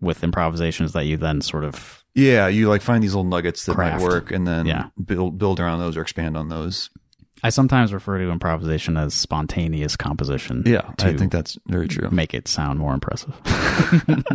[0.00, 3.74] with improvisations that you then sort of Yeah, you like find these little nuggets that
[3.74, 4.02] Craft.
[4.02, 4.88] might work, and then Yeah.
[5.02, 6.90] build build around those or expand on those.
[7.44, 10.62] I sometimes refer to improvisation as spontaneous composition.
[10.64, 12.08] Yeah, I think that's very true.
[12.10, 13.34] make it sound more impressive.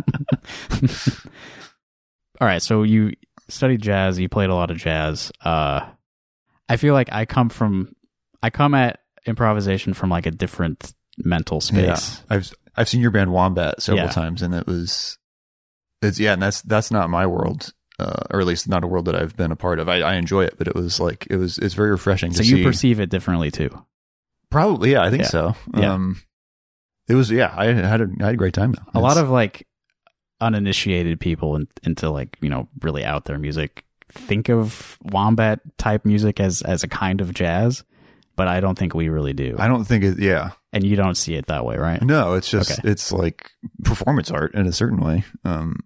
[2.40, 3.12] All right, so you
[3.48, 5.32] studied jazz, you played a lot of jazz.
[5.44, 5.86] Uh
[6.68, 7.94] I feel like I come from
[8.42, 12.20] I come at improvisation from like a different mental space.
[12.30, 14.12] Yeah, I've I've seen your band Wombat several Yeah.
[14.12, 15.18] times, and it was
[16.02, 19.06] it's yeah, and that's that's not my world, uh, or at least not a world
[19.06, 19.88] that I've been a part of.
[19.88, 22.56] I, I enjoy it, but it was like it was it's very refreshing So you
[22.58, 22.62] see.
[22.64, 23.70] perceive it differently too.
[24.50, 25.28] Probably, yeah, I think Yeah.
[25.28, 25.54] so.
[25.76, 25.92] Yeah.
[25.94, 26.22] Um,
[27.08, 28.98] it was, yeah, I had a, I had a great time though.
[28.98, 29.66] a lot of like
[30.40, 36.04] uninitiated people in, into like you know really out there music think of wombat type
[36.04, 37.82] music as as a kind of jazz
[38.36, 41.16] but i don't think we really do I don't think it, yeah, and you don't
[41.16, 42.88] see it that way right no, it's just, Okay.
[42.88, 43.50] it's like
[43.84, 45.24] performance art in a certain way.
[45.44, 45.80] Um,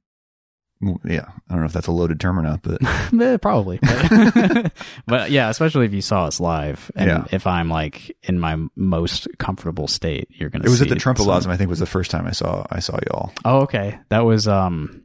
[1.04, 2.78] yeah, I don't know if that's a loaded term or not, but
[3.12, 4.72] Eh, probably but,
[5.06, 7.24] but yeah especially if you saw us live and Yeah.
[7.30, 11.48] if i'm like in my most comfortable state you're gonna it was at the Trumpalazim.
[11.48, 13.32] I think was the first time I saw, I saw y'all.
[13.44, 15.04] oh okay that was um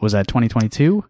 [0.00, 1.04] was that 2022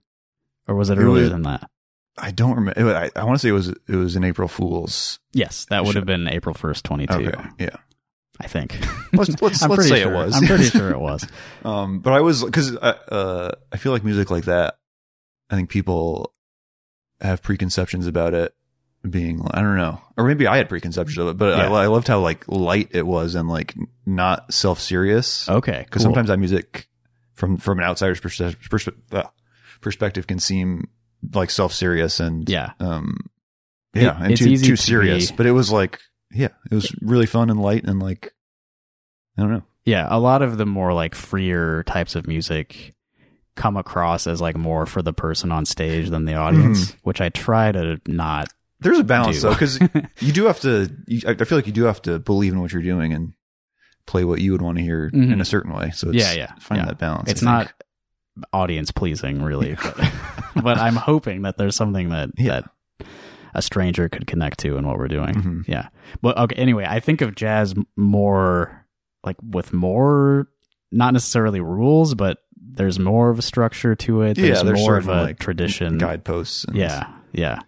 [0.69, 1.69] or was it It earlier was- than that
[2.17, 2.95] I don't remember.
[2.95, 5.19] I, I want to say it was, it was an April Fool's.
[5.33, 7.49] yes that would have been april 1st 22 Okay.
[7.59, 7.77] Yeah.
[8.41, 8.79] I think.
[9.13, 10.13] Let's, let's, I'm let's pretty say sure.
[10.13, 10.35] it was.
[10.35, 11.25] I'm pretty sure it was.
[11.65, 14.77] Um, but I was because uh, uh, I feel like music like that.
[15.51, 16.35] I think people
[17.21, 18.53] have preconceptions about it
[19.09, 19.47] being.
[19.53, 21.73] I don't know, or maybe I had preconceptions of it, but I, Yeah.
[21.73, 25.49] I loved how like light it was and like not self serious.
[25.49, 25.83] Okay.
[25.85, 26.07] Because cool.
[26.13, 26.89] sometimes that music,
[27.35, 29.29] from from an outsider's perspe- perspe- uh,
[29.81, 30.89] perspective, can seem
[31.33, 32.73] like self serious and Yeah.
[32.81, 33.19] um,
[33.95, 35.31] yeah, It- and too too to serious.
[35.31, 36.01] be- But it was like,
[36.35, 38.33] yeah, it was really fun and light and like,
[39.39, 39.63] I don't know.
[39.85, 40.07] Yeah.
[40.11, 42.95] A lot of the more like freer types of music
[43.57, 46.99] come across as like more for the person on stage than the audience, Mm-hmm.
[47.05, 48.49] which I try to not.
[48.81, 49.43] There's a balance do.
[49.43, 49.79] though, because
[50.21, 50.91] you do have to.
[51.07, 53.33] You, I feel like you do have to believe in what you're doing and
[54.07, 55.33] play what you would want to hear Mhm.
[55.33, 55.91] in a certain way.
[55.93, 56.87] So it's, Yeah, yeah, find yeah.
[56.87, 57.31] that balance.
[57.31, 57.73] It's not
[58.53, 59.97] audience pleasing, really, but,
[60.63, 62.61] but I'm hoping that there's something that Yeah.
[62.61, 62.71] that
[63.55, 65.35] a stranger could connect to in what we're doing.
[65.35, 65.65] Mhm.
[65.69, 65.89] Yeah.
[66.21, 66.57] But okay.
[66.57, 68.85] Anyway, I think of jazz more
[69.25, 70.49] like with more,
[70.93, 74.37] not necessarily rules, but there's more of a structure to it.
[74.37, 75.97] Yeah, There's, there's more of a like, tradition.
[75.99, 76.65] guideposts.
[76.65, 77.07] And, Yeah.
[77.33, 77.61] Yeah.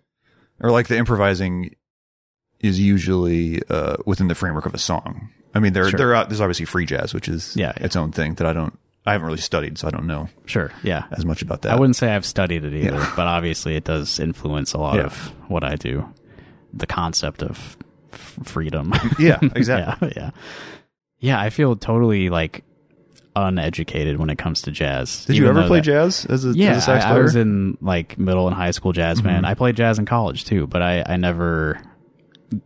[0.60, 1.74] or like the improvising
[2.60, 5.30] is usually uh, within the framework of a song.
[5.54, 5.96] I mean, there Sure.
[5.98, 7.84] there are, there's obviously free jazz, which is Yeah, yeah.
[7.84, 8.78] its own thing that I don't.
[9.06, 10.72] I haven't really studied, so I don't know Sure.
[10.82, 11.04] Yeah.
[11.12, 11.72] as much about that.
[11.72, 13.12] I wouldn't say I've studied it either, Yeah.
[13.16, 15.04] but obviously it does influence a lot Yeah.
[15.04, 15.16] of
[15.48, 16.04] what I do.
[16.74, 17.76] The concept of
[18.12, 18.92] f- freedom.
[19.18, 20.12] Yeah, exactly.
[20.16, 20.30] yeah, yeah.
[21.18, 22.64] Yeah, I feel totally like
[23.34, 25.24] uneducated when it comes to jazz.
[25.26, 27.36] Did you ever play that- jazz as a, Yeah, as a sax I, I was
[27.36, 29.44] in like middle and high school jazz band.
[29.44, 29.48] Mhm.
[29.48, 31.80] I played jazz in college too, but I, I never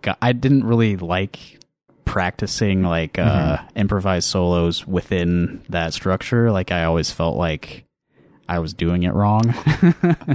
[0.03, 1.60] got, I didn't really like
[2.11, 3.79] practicing like uh Mm-hmm.
[3.79, 6.51] improvised solos within that structure.
[6.51, 7.85] Like I always felt like
[8.49, 9.55] I was doing it wrong.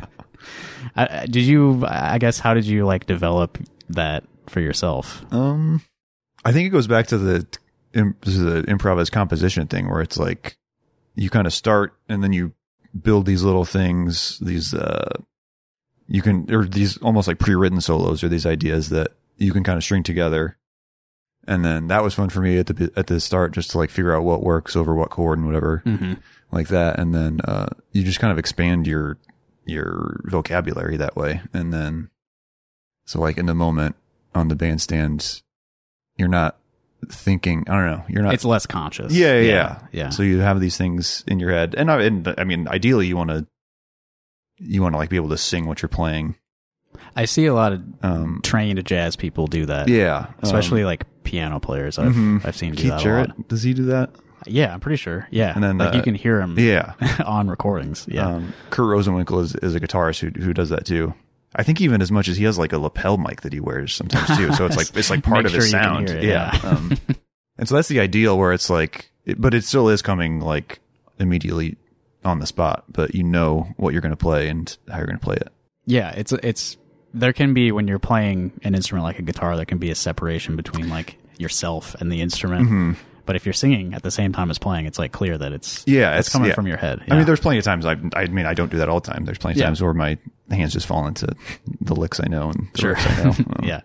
[0.96, 3.58] I, did you I guess how did you like develop
[3.90, 5.26] that for yourself?
[5.34, 5.82] Um,
[6.46, 7.46] I think it goes back to the
[7.94, 10.58] im- this is the improv as composition thing, where it's like
[11.16, 12.54] you kind of start and then you
[13.02, 14.40] build these little things.
[14.40, 15.10] These uh,
[16.08, 19.78] you can or these almost like pre-written solos or these ideas that you can kind
[19.78, 20.58] of string together.
[21.48, 23.90] And then that was fun for me at the at the start, just to like
[23.90, 26.14] figure out what works over what chord and whatever Mm-hmm.
[26.52, 26.98] like that.
[27.00, 29.18] And then uh, you just kind of expand your
[29.66, 31.42] your vocabulary that way.
[31.54, 32.10] And then
[33.06, 33.96] so like in the moment
[34.34, 35.42] on the bandstand,
[36.18, 36.58] you're not
[37.10, 37.64] thinking.
[37.68, 38.04] I don't know.
[38.10, 38.34] You're not.
[38.34, 39.14] It's less conscious.
[39.14, 39.80] yeah, yeah, yeah.
[39.92, 40.10] yeah.
[40.10, 43.16] So you have these things in your head, and I, and I mean, ideally, you
[43.18, 43.46] want to
[44.58, 46.36] you want to like be able to sing what you're playing.
[47.16, 49.88] I see a lot of Um, trained jazz people do that.
[49.88, 51.98] yeah, especially um, like piano players.
[51.98, 52.46] I've mhm.
[52.46, 53.30] I've seen do Keith that a Jarrett.
[53.30, 53.48] lot.
[53.48, 54.12] Does he do that?
[54.48, 55.28] Yeah, I'm pretty sure.
[55.32, 56.94] Yeah, And then, like uh, you can hear him Yeah.
[57.26, 58.06] on recordings.
[58.08, 61.14] Yeah, Um, Kurt Rosenwinkel is, is a guitarist who who does that too.
[61.56, 63.94] I think even as much as he has like a lapel mic that he wears
[63.94, 64.52] sometimes too.
[64.54, 66.10] So it's like it's like part of his sure can sound.
[66.10, 66.60] it, yeah.
[66.62, 66.70] yeah.
[66.70, 66.98] um,
[67.58, 70.80] and so that's the ideal where it's like, it, but it still is coming like
[71.18, 71.78] immediately
[72.24, 72.84] on the spot.
[72.90, 75.48] But you know what you're going to play and how you're going to play it.
[75.86, 76.12] yeah.
[76.12, 76.78] It's it's
[77.16, 79.96] there can be when you're playing an instrument like a guitar, there can be a
[79.96, 82.66] separation between like yourself and the instrument.
[82.66, 82.92] Mm-hmm.
[83.26, 85.84] But if you're singing at the same time as playing, it's like clear that it's
[85.88, 86.54] Yeah, it's coming yeah.
[86.54, 87.02] from your head.
[87.10, 89.12] I mean, there's plenty of times I, I mean, I don't do that all the
[89.12, 89.26] time.
[89.26, 89.66] There's plenty of Yeah.
[89.66, 90.18] times where my
[90.52, 91.28] hands just fall into
[91.82, 92.96] the licks I know and the Sure.
[92.96, 93.30] I know.
[93.32, 93.82] Um, yeah.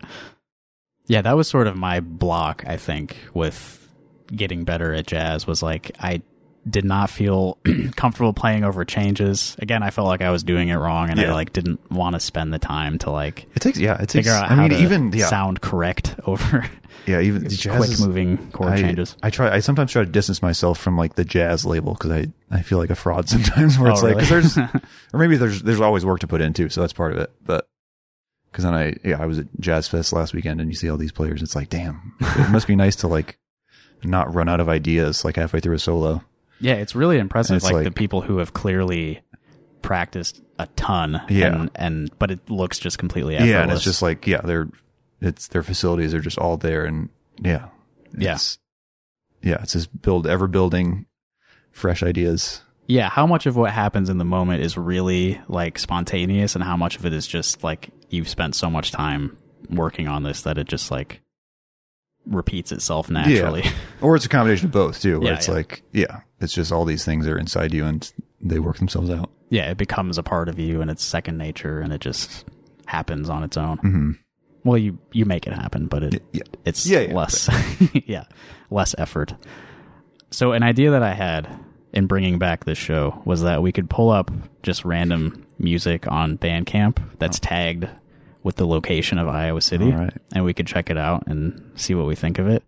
[1.07, 3.89] Yeah, that was sort of my block, I think, with
[4.35, 6.21] getting better at jazz was like I
[6.69, 7.59] did not feel
[7.97, 9.57] comfortable playing over changes.
[9.61, 12.21] Again, I felt like I was doing it wrong and I like didn't want to
[12.21, 14.71] spend the time to like It takes, yeah, it takes, figure out I how mean,
[14.71, 16.69] to even, yeah, sound correct over
[17.07, 19.17] yeah, even quick moving chord I, changes.
[19.23, 19.51] I try.
[19.55, 22.79] I sometimes try to distance myself from like the jazz label because I, I feel
[22.79, 23.79] like a fraud sometimes.
[23.79, 24.27] Where Oh, it's like really?
[24.27, 24.71] because there's
[25.15, 27.31] or maybe there's there's always work to put into, so that's part of it.
[27.45, 27.67] But
[28.53, 30.99] because then I yeah I was at Jazz Fest last weekend and you see all
[30.99, 33.39] these players, it's like damn, it must be nice to like
[34.05, 36.23] not run out of ideas like halfway through a solo.
[36.61, 37.57] Yeah, it's really impressive.
[37.57, 39.21] It's Like, like- the people who have clearly
[39.83, 41.23] practiced a ton.
[41.29, 41.47] Yeah.
[41.55, 43.51] And, and but it looks just completely effortless.
[43.53, 44.69] Yeah, and it's just like yeah they're
[45.23, 47.09] it's their facilities are just all there, and
[47.43, 47.69] yeah,
[48.17, 48.35] Yeah.
[48.35, 48.59] it's,
[49.43, 51.07] yeah, it's just build ever building
[51.73, 52.63] fresh ideas.
[52.87, 56.77] Yeah, how much of what happens in the moment is really like spontaneous and how
[56.77, 59.37] much of it is just like you've spent so much time
[59.69, 61.21] working on this that it just like
[62.27, 63.65] repeats itself naturally.
[64.03, 65.55] Or it's a combination of both too, where Yeah, it's yeah.
[65.55, 69.31] like, yeah, it's just all these things are inside you and they work themselves out.
[69.51, 72.45] Yeah, it becomes a part of you and it's second nature and it just
[72.87, 73.79] happens on its own.
[73.79, 74.11] hmm
[74.65, 76.43] Well, you you make it happen, but it Yeah.
[76.65, 77.49] it's Yeah, yeah, less
[78.07, 78.25] yeah,
[78.71, 79.35] less effort.
[80.31, 81.49] So an idea that I had
[81.93, 84.31] in bringing back this show was that we could pull up
[84.63, 87.89] just random music on Bandcamp that's tagged
[88.43, 90.15] with the location of Iowa City right.
[90.33, 92.63] and we could check it out and see what we think of it.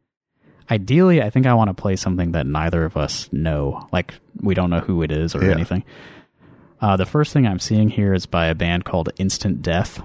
[0.70, 3.88] Ideally, I think I want to play something that neither of us know.
[3.92, 5.52] Like we don't know who it is or Yeah.
[5.52, 5.84] anything.
[6.80, 10.02] Uh, the first thing I'm seeing here is by a band called Instant Deth.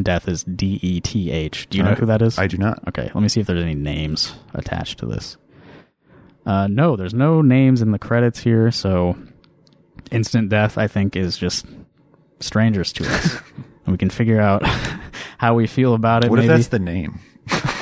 [0.00, 1.68] Death is D E T H.
[1.68, 2.36] Do you know who that is?
[2.38, 2.82] I do not.
[2.88, 5.36] Okay, let me see if there's any names attached to this.
[6.44, 9.16] Uh, no, there's no names in the credits here, so
[10.10, 11.64] Instant Deth, I think, is just
[12.40, 13.34] strangers to us.
[13.86, 14.66] and we can figure out
[15.38, 16.30] how we feel about it.
[16.30, 17.20] What if that's the name?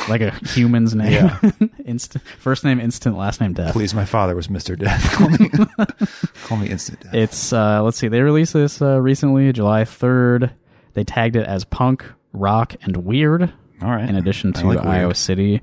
[0.08, 1.12] Like a human's name?
[1.12, 1.38] Yeah.
[1.84, 3.72] Instant, first name Instant, last name Death.
[3.72, 4.78] Please, my father was Mr.
[4.78, 5.12] Death.
[5.12, 5.48] Call me,
[6.44, 7.14] call me Instant Deth.
[7.14, 10.52] It's uh let's see, they released this uh, recently, July 3rd.
[10.94, 14.08] They tagged it as punk, rock, and weird all right.
[14.08, 14.84] in addition to like.
[14.84, 15.60] Iowa City.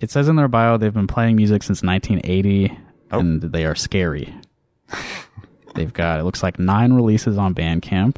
[0.00, 2.76] It says in their bio they've been playing music since 1980
[3.14, 3.18] Oh.
[3.20, 4.34] and they are scary.
[5.74, 8.16] They've got it looks like 9 releases on Bandcamp.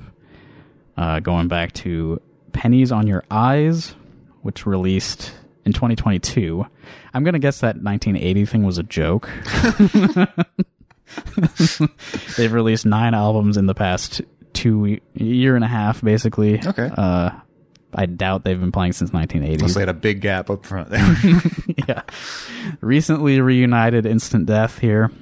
[0.97, 2.21] Uh going back to
[2.53, 3.95] Pennies on Your Eyes,
[4.44, 5.33] which released
[5.64, 6.64] in 2022.
[7.12, 9.30] I'm going to guess that 1980 thing was a joke.
[12.37, 14.20] They've released 9 albums in the past
[14.52, 16.61] 2 year and a half basically.
[16.64, 16.90] Okay.
[16.96, 17.30] Uh
[17.96, 19.62] I doubt they've been playing since 1980.
[19.62, 21.16] Unless they had a big gap up front there.
[21.88, 22.02] yeah.
[22.80, 25.12] Recently reunited Instant Deth here.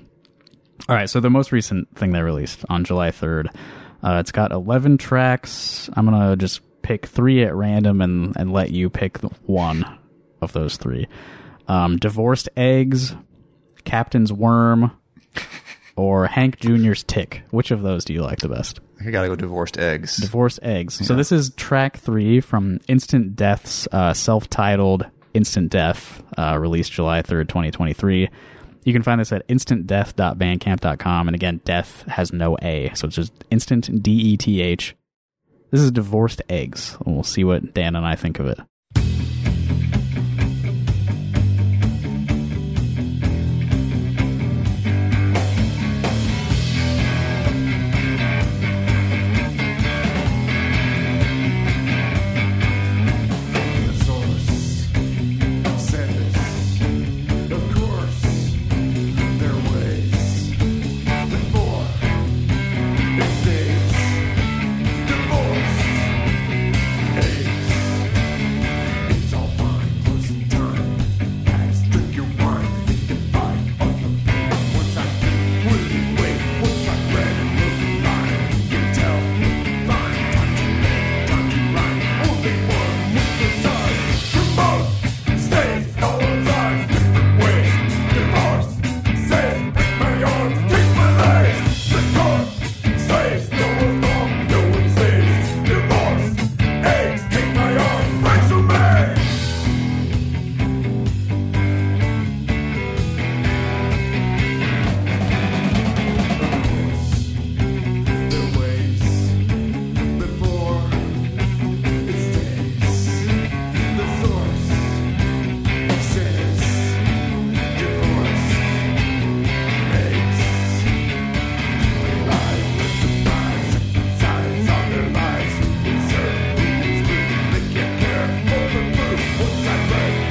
[0.88, 3.48] All right, so the most recent thing they released on July 3rd.
[4.02, 5.90] Uh, it's got 11 tracks.
[5.92, 9.98] I'm going to just pick three at random and, and let you pick one
[10.40, 11.06] of those three.
[11.68, 13.14] Um, Divorced Eggs,
[13.84, 14.92] Captain's Worm,
[15.96, 17.42] or Hank Jr.'s Tick.
[17.50, 18.80] Which of those do you like the best?
[19.04, 20.16] I gotta go divorced eggs.
[20.16, 21.04] Divorced Eggs.
[21.06, 27.22] So this is track three from Instant Deth's uh, self-titled Instant Deth, uh, released July
[27.22, 28.28] 3rd, 2023.
[28.84, 31.28] You can find this at instantdeth.bandcamp.com.
[31.28, 32.90] And again, death has no A.
[32.94, 34.96] So it's just instant D-E-T-H.
[35.72, 36.98] This is Divorced Eggs.
[37.04, 38.60] And we'll see what Dan and I think of it.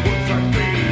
[0.03, 0.90] One, two, three.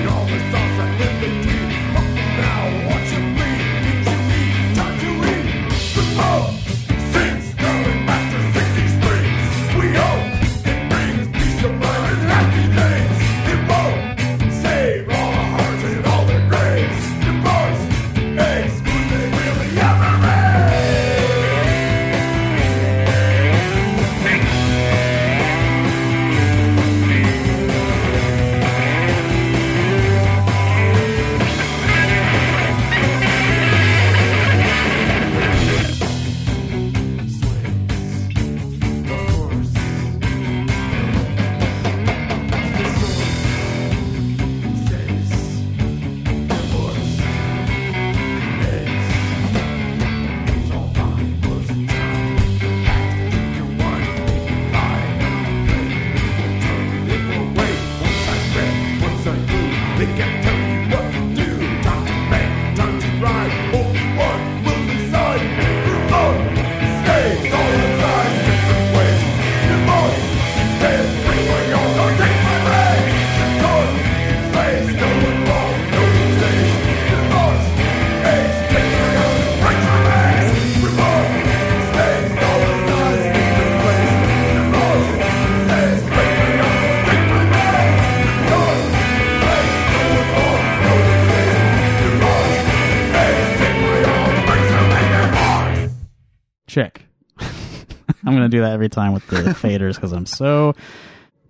[98.70, 100.76] That every time with the faders because I'm so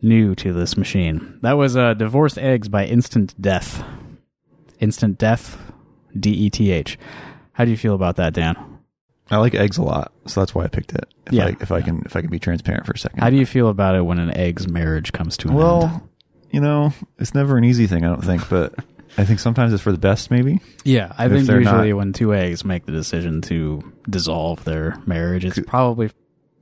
[0.02, 1.38] new to this machine.
[1.42, 3.84] That was uh, "Divorced Eggs" by Instant Deth.
[4.80, 5.58] Instant Deth,
[6.18, 6.98] D E T H.
[7.54, 8.56] How do you feel about that, Dan?
[9.32, 11.06] I like eggs a lot, so that's why I picked it.
[11.28, 11.48] If Yeah.
[11.48, 13.20] I, if I can if I can be transparent for a second.
[13.20, 15.58] How do you feel about it when an egg's marriage comes to an end?
[15.64, 16.10] well,
[16.52, 18.74] you know, it's never an easy thing, I don't think, but
[19.18, 20.32] I think sometimes it's for the best.
[20.32, 24.64] Maybe Yeah, I If think usually not- when two eggs make the decision to dissolve
[24.64, 26.10] their marriage, it's probably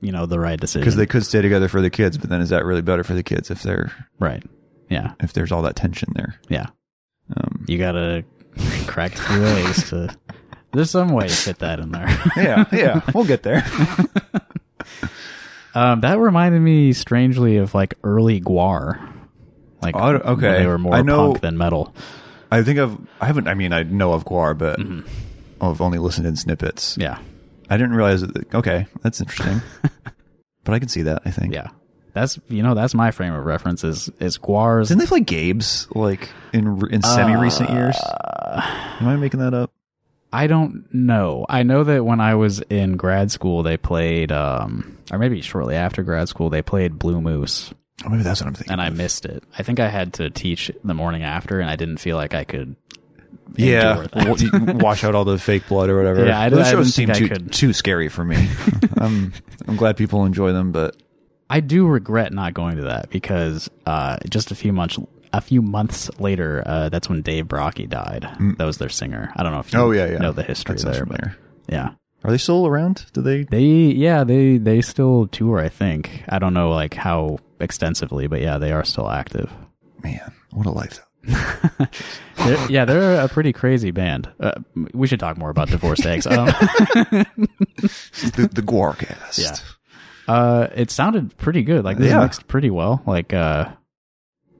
[0.00, 0.82] you know the right decision.
[0.82, 3.14] because they could stay together for the kids, but then is that really better for
[3.14, 4.42] the kids if they're right.
[4.88, 6.36] Yeah, if there's all that tension there?
[6.48, 6.66] yeah.
[7.36, 8.24] Um, You gotta
[8.86, 10.16] crack few eggs to.
[10.72, 12.06] There's some way to fit that in there.
[12.36, 13.64] yeah, yeah, we'll get there.
[15.74, 19.12] um, that reminded me strangely of like early GWAR.
[19.82, 20.58] Like Oh, okay.
[20.58, 21.94] they were more I know- punk than metal.
[22.50, 23.46] I think I've I haven't.
[23.48, 25.06] I mean, I know of GWAR, but Mm-hmm.
[25.62, 26.96] I've only listened in snippets.
[26.98, 27.18] Yeah,
[27.70, 28.22] I didn't realize.
[28.22, 29.60] That, okay, that's interesting.
[30.64, 31.22] but I can see that.
[31.24, 31.52] I think.
[31.54, 31.68] yeah.
[32.14, 34.88] That's you know that's my frame of reference is is GWAR's.
[34.88, 37.96] Didn't they play Gabe's like in in semi recent years?
[37.96, 39.70] Uh, Am I making that up?
[40.32, 41.46] I don't know.
[41.48, 45.74] I know that when I was in grad school, they played, um, or maybe shortly
[45.74, 47.72] after grad school, they played Blue Moose,
[48.04, 48.72] Oh, maybe that's what I'm thinking.
[48.72, 49.42] and I missed it.
[49.58, 52.44] I think I had to teach the morning after, and I didn't feel like I
[52.44, 52.76] could.
[53.56, 54.76] Yeah, that.
[54.82, 56.26] wash out all the fake blood or whatever.
[56.26, 58.48] Yeah, I those didn't- I shows didn't seem too too scary for me.
[58.98, 59.32] I'm
[59.66, 60.96] I'm glad people enjoy them, but
[61.50, 64.98] I do regret not going to that because uh, just a few months
[65.32, 68.26] a few months later, uh, that's when Dave Brockie died.
[68.58, 69.30] That was their singer.
[69.36, 69.82] I don't know if you Mm.
[69.82, 71.20] oh yeah, yeah, know the history That sounds there, but
[71.68, 71.90] yeah.
[72.24, 73.06] Are they still around?
[73.12, 73.44] Do they?
[73.44, 75.58] They yeah they they still tour.
[75.60, 79.52] I think I don't know like how extensively, but yeah, they are still active.
[80.02, 81.00] Man, what a life!
[81.28, 84.28] They're- yeah, they're a pretty crazy band.
[84.40, 84.52] Uh,
[84.94, 86.26] we should talk more about divorced eggs.
[86.26, 86.46] Um,
[87.06, 89.38] the the Guarcast.
[89.38, 90.32] Yeah.
[90.34, 91.84] uh, it sounded pretty good.
[91.84, 92.20] Like they Yeah.
[92.22, 93.02] mixed pretty well.
[93.06, 93.70] Like uh,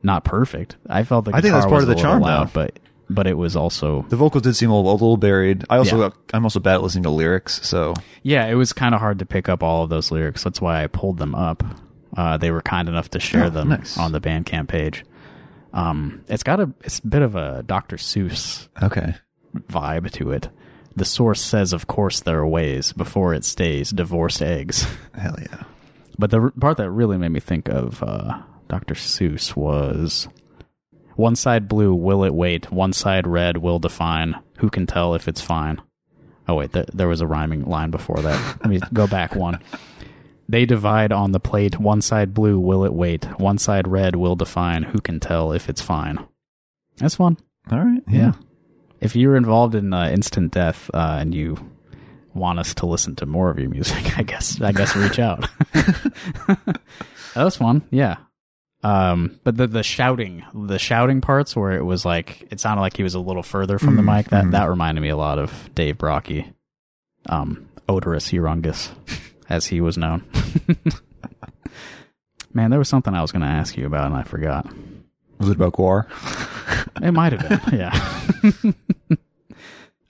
[0.03, 0.77] not perfect.
[0.89, 2.53] I felt the I think that's part of the charm, loud, though.
[2.65, 2.79] but
[3.11, 5.65] but it was also The vocals did seem a little, a little buried.
[5.71, 6.11] I also Yeah.
[6.35, 9.27] I'm also bad at listening to lyrics, so yeah, it was kind of hard to
[9.27, 10.43] pick up all of those lyrics.
[10.45, 11.63] That's why I pulled them up.
[12.17, 13.97] Uh, they were kind enough to share Oh, them nice.
[13.97, 15.05] on the Bandcamp page.
[15.79, 17.97] Um, it's got a it's a bit of a Dr.
[17.97, 19.15] Seuss okay.
[19.69, 20.49] vibe to it.
[20.97, 24.85] The source says, of course, there are ways before it stays divorced eggs.
[25.15, 25.63] Hell yeah.
[26.19, 28.95] But the r- part that really made me think of uh, Dr.
[28.95, 30.27] Seuss was
[31.15, 32.73] one side blue, will it wait?
[32.73, 34.35] One side red, will define.
[34.59, 35.81] Who can tell if it's fine?
[36.49, 38.61] Oh, wait, th- there was a rhyming line before that.
[38.61, 39.61] Let me go back one.
[40.49, 41.79] They divide on the plate.
[41.79, 43.25] One side blue, will it wait?
[43.39, 44.83] One side red, will define.
[44.83, 46.19] Who can tell if it's fine?
[46.97, 47.37] That's fun.
[47.71, 48.03] All right.
[48.09, 48.33] Yeah.
[49.01, 51.59] If you're involved in uh, instant death uh, and you
[52.35, 55.49] want us to listen to more of your music, I guess I guess reach out.
[55.73, 56.81] that
[57.37, 57.83] was fun.
[57.91, 58.17] Yeah.
[58.83, 62.97] Um, but the the shouting, the shouting parts where it was like it sounded like
[62.97, 64.29] he was a little further from the Mm, mic.
[64.29, 64.51] That mm.
[64.53, 66.53] that reminded me a lot of Dave Brockie,
[67.27, 68.91] um, Oderus Urungus,
[69.49, 70.25] as he was known.
[72.55, 74.67] Man, there was something I was going to ask you about and I forgot.
[75.39, 76.07] Was it about GWAR?
[77.03, 78.73] It might have been, yeah.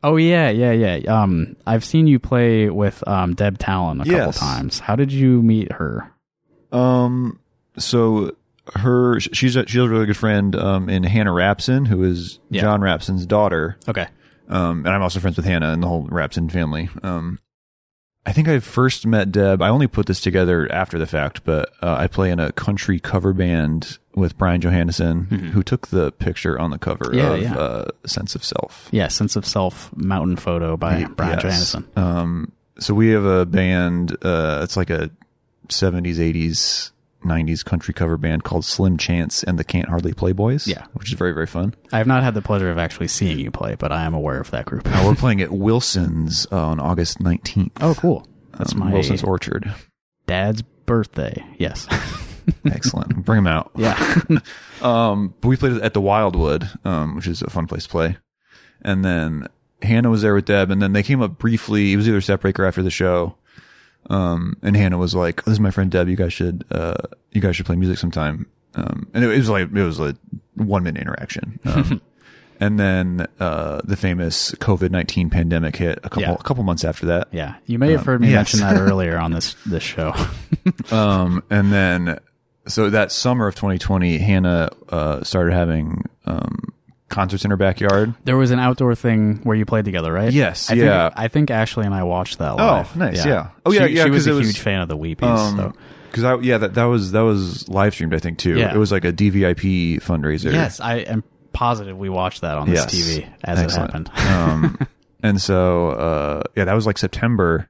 [0.02, 1.22] oh yeah, yeah, yeah.
[1.22, 4.78] Um, I've seen you play with um Deb Talan a couple times.
[4.80, 6.10] How did you meet her?
[6.72, 7.40] Um.
[7.76, 8.34] So
[8.74, 10.56] her, she's a, she's a really good friend.
[10.56, 12.62] Um, in Hannah Rapson, who is Yeah.
[12.62, 13.76] John Rapson's daughter.
[13.86, 14.06] Okay,
[14.48, 16.88] Um, and I'm also friends with Hannah and the whole Rapson family.
[17.02, 17.38] Um,
[18.26, 19.62] I think I first met Deb.
[19.62, 23.00] I only put this together after the fact, but uh, I play in a country
[23.00, 27.16] cover band with Brian Johannesson, who took the picture on the cover Mm-hmm.
[27.18, 27.56] Yeah, of yeah.
[27.56, 28.88] Uh, Sense of Self.
[28.92, 31.42] yeah, Sense of Self mountain photo by Brian Yes.
[31.42, 31.88] Johansson.
[31.96, 34.16] Um, so we have a band.
[34.22, 35.10] Uh, it's like a
[35.68, 36.90] '70s, '80s,
[37.28, 40.66] '90s country cover band called Slim Chance and the Can't Hardly Play Boys.
[40.66, 40.84] Yeah.
[40.94, 41.74] which is very very fun.
[41.92, 44.40] I have not had the pleasure of actually seeing you play, but I am aware
[44.40, 44.82] of that group.
[44.86, 47.70] Uh, we're playing at Wilson's uh, on August 19th.
[47.80, 48.26] oh, cool.
[48.58, 49.72] That's Um, my Wilson's Orchard.
[50.26, 51.44] dad's birthday.
[51.58, 51.86] Yes.
[52.64, 53.24] Excellent.
[53.24, 53.70] Bring them out.
[53.76, 53.96] yeah.
[54.80, 58.16] Um, but we played at the Wildwood, um, which is a fun place to play.
[58.80, 59.48] And then
[59.82, 61.92] Hannah was there with Deb, and then they came up briefly.
[61.92, 63.34] It was either separate or after the show.
[64.08, 66.08] Um, and Hannah was like, "This is my friend Deb.
[66.08, 66.94] You guys should, uh,
[67.32, 70.16] you guys should play music sometime." Um, and it, was like it was a
[70.54, 71.58] one minute interaction.
[71.64, 72.00] Um,
[72.60, 76.32] and then uh, the famous COVID nineteen pandemic hit a couple Yeah.
[76.34, 77.28] a couple months after that.
[77.32, 77.54] yeah.
[77.66, 78.54] You may have heard me Um, yes.
[78.54, 80.14] mention that earlier on this this show.
[80.90, 82.18] Um, and then,
[82.66, 86.72] so that summer of 2020, Hannah, uh, started having, um,
[87.08, 88.14] concerts in her backyard.
[88.24, 90.32] There was an outdoor thing where you played together, right?
[90.32, 91.08] Yes, I yeah.
[91.08, 92.94] Think, I think Ashley and I watched that live.
[92.96, 93.50] nice, yeah.
[93.64, 95.56] Oh, yeah, She, yeah, She was a was- huge fan of the Weepies.
[95.56, 95.72] so.
[96.10, 98.56] because I yeah that that was that was live streamed I think too.
[98.56, 98.74] Yeah.
[98.74, 100.52] It was like a DVIP fundraiser.
[100.52, 103.18] Yes, I am positive we watched that on this Yes.
[103.18, 104.08] TV as Excellent.
[104.08, 104.78] it happened.
[104.80, 104.88] um,
[105.22, 107.68] and so uh, yeah, that was like September,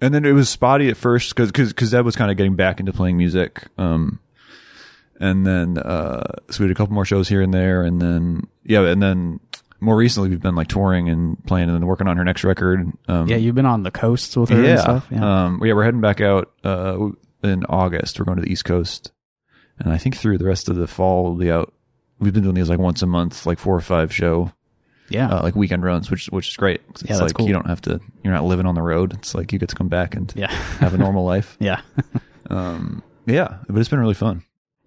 [0.00, 2.80] and then it was spotty at first because because Deb was kind of getting back
[2.80, 3.64] into playing music.
[3.76, 4.18] Um,
[5.22, 8.48] and then uh, so we did a couple more shows here and there, and then
[8.64, 9.40] yeah, and then
[9.80, 12.92] more recently we've been like touring and playing and then working on her next record.
[13.08, 15.06] Um, yeah, you've been on the coasts with her yeah, and stuff.
[15.10, 15.44] Yeah.
[15.44, 17.08] Um, yeah, we're heading back out uh,
[17.42, 18.18] in August.
[18.18, 19.12] We're going to the East Coast,
[19.78, 21.72] and I think through the rest of the fall we'll be out.
[22.18, 24.52] We've been doing these like once a month, like four or five show
[25.12, 25.28] yeah.
[25.28, 26.80] uh, like weekend runs, which which is great.
[26.90, 27.46] It's Yeah, that's like cool.
[27.46, 28.00] you don't have to.
[28.24, 29.14] You're not living on the road.
[29.14, 30.50] It's like you get to come back and yeah.
[30.80, 31.56] have a normal life.
[31.60, 31.80] yeah.
[32.50, 34.42] Um, yeah, but it's been really fun.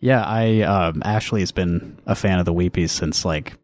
[0.06, 3.58] Yeah, I um Ashley's been a fan of the Weepies since like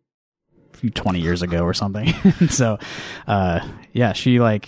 [0.95, 2.07] 20 years ago or something.
[2.49, 2.79] so
[3.27, 3.59] uh
[3.93, 4.67] yeah, she like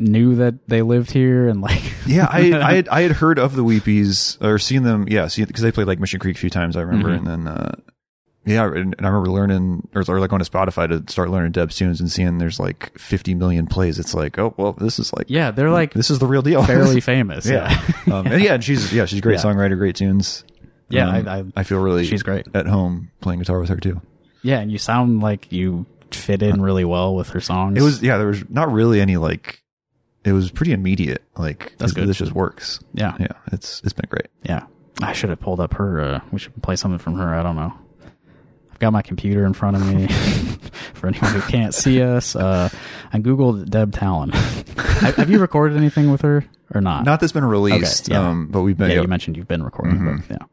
[0.00, 3.54] knew that they lived here and like Yeah, I I had, I had heard of
[3.54, 5.06] the Weepies or seen them.
[5.08, 6.76] Yeah, because they played like Mission Creek a few times.
[6.76, 7.18] I remember, Mhm.
[7.18, 7.72] and then uh,
[8.46, 11.52] yeah, and, and I remember learning or, or like going to Spotify to start learning
[11.52, 13.98] Deb's tunes and seeing there's like 50 million plays.
[14.00, 16.64] It's like, oh well, this is like yeah, they're like this is the real deal.
[16.64, 17.46] fairly famous.
[17.46, 18.14] yeah, Yeah.
[18.18, 19.44] um, and yeah, and she's yeah she's a great Yeah.
[19.44, 20.42] songwriter, great tunes.
[20.88, 22.46] Yeah, Um, I- I- I feel really she's great.
[22.54, 24.00] at home playing guitar with her too.
[24.42, 27.78] Yeah, and you sound like you fit in really well with her songs.
[27.78, 29.62] It was yeah, there was not really any like
[30.24, 31.22] it was pretty immediate.
[31.36, 32.08] Like That's this, good.
[32.08, 32.80] this just works.
[32.92, 33.14] yeah.
[33.18, 34.28] Yeah, it's it's been great.
[34.42, 34.64] Yeah.
[35.02, 36.00] I should have pulled up her.
[36.00, 37.34] Uh, we should play something from her.
[37.34, 37.72] I don't know.
[38.70, 40.06] I've got my computer in front of me.
[40.94, 42.68] For anyone who can't see us, uh,
[43.12, 44.32] I googled Deb Talan.
[45.00, 47.04] have, have you recorded anything with her or not?
[47.04, 48.28] Not that's been released, Okay, yeah.
[48.28, 49.96] um, but we've been yeah, yeah, you mentioned you've been recording.
[49.98, 50.16] Mm-hmm.
[50.28, 50.46] But yeah.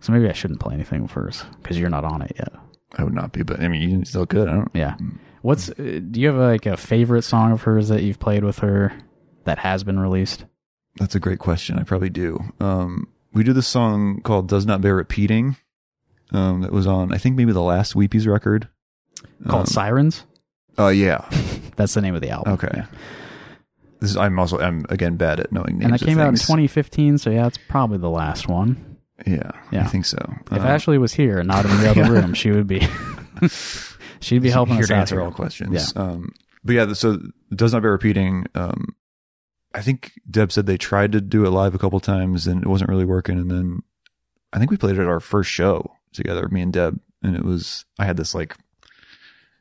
[0.00, 2.52] So maybe I shouldn't play anything first because you're not on it yet.
[2.96, 4.48] I would not be, but I mean, you still could.
[4.48, 4.70] I don't.
[4.74, 4.96] Yeah.
[5.42, 5.68] What's?
[5.70, 8.92] Uh, do you have like a favorite song of hers that you've played with her
[9.44, 10.44] that has been released?
[10.96, 11.78] That's a great question.
[11.78, 12.40] I probably do.
[12.60, 15.56] Um, we do this song called "Does Not Bear Repeating."
[16.32, 18.68] Um, that was on, I think, maybe the last Weepies record.
[19.46, 20.24] Called Um, Sirens.
[20.78, 21.24] Oh yeah.
[21.76, 22.54] That's the name of the album.
[22.54, 22.68] Okay.
[22.74, 22.86] Yeah.
[24.00, 24.16] This is.
[24.16, 24.58] I'm also.
[24.58, 25.84] I'm again bad at knowing names.
[25.84, 28.89] And that came out in 2015, so yeah, it's probably the last one.
[29.26, 29.84] Yeah, Yeah.
[29.84, 30.18] I think so.
[30.50, 32.08] If Uh, Ashley was here and not in the other Yeah.
[32.08, 32.86] room, she would be
[34.20, 35.22] she'd be helping here us to answer here.
[35.24, 35.92] all questions.
[35.96, 36.32] Um,
[36.64, 37.18] but yeah, so
[37.54, 38.46] does not bear repeating.
[38.54, 38.94] Um,
[39.74, 42.68] I think Deb said they tried to do it live a couple times and it
[42.68, 43.38] wasn't really working.
[43.38, 43.82] And then
[44.52, 47.44] I think we played it at our first show together, me and Deb, and it
[47.44, 48.56] was I had this like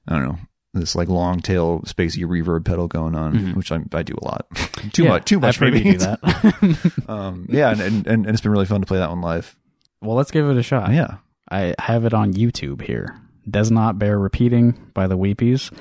[0.08, 0.40] I don't know
[0.74, 3.56] this like long tail spacey reverb pedal going on, Mhm.
[3.56, 4.46] which I I do a lot.
[4.94, 5.82] too Yeah, much, too much maybe.
[5.84, 7.04] do that.
[7.10, 9.56] um, yeah, and, and and it's been really fun to play that one live.
[10.02, 10.92] well, let's give it a shot.
[10.94, 11.16] Yeah,
[11.52, 13.20] I have it on YouTube here.
[13.50, 15.72] Does not bear repeating by the Weepies.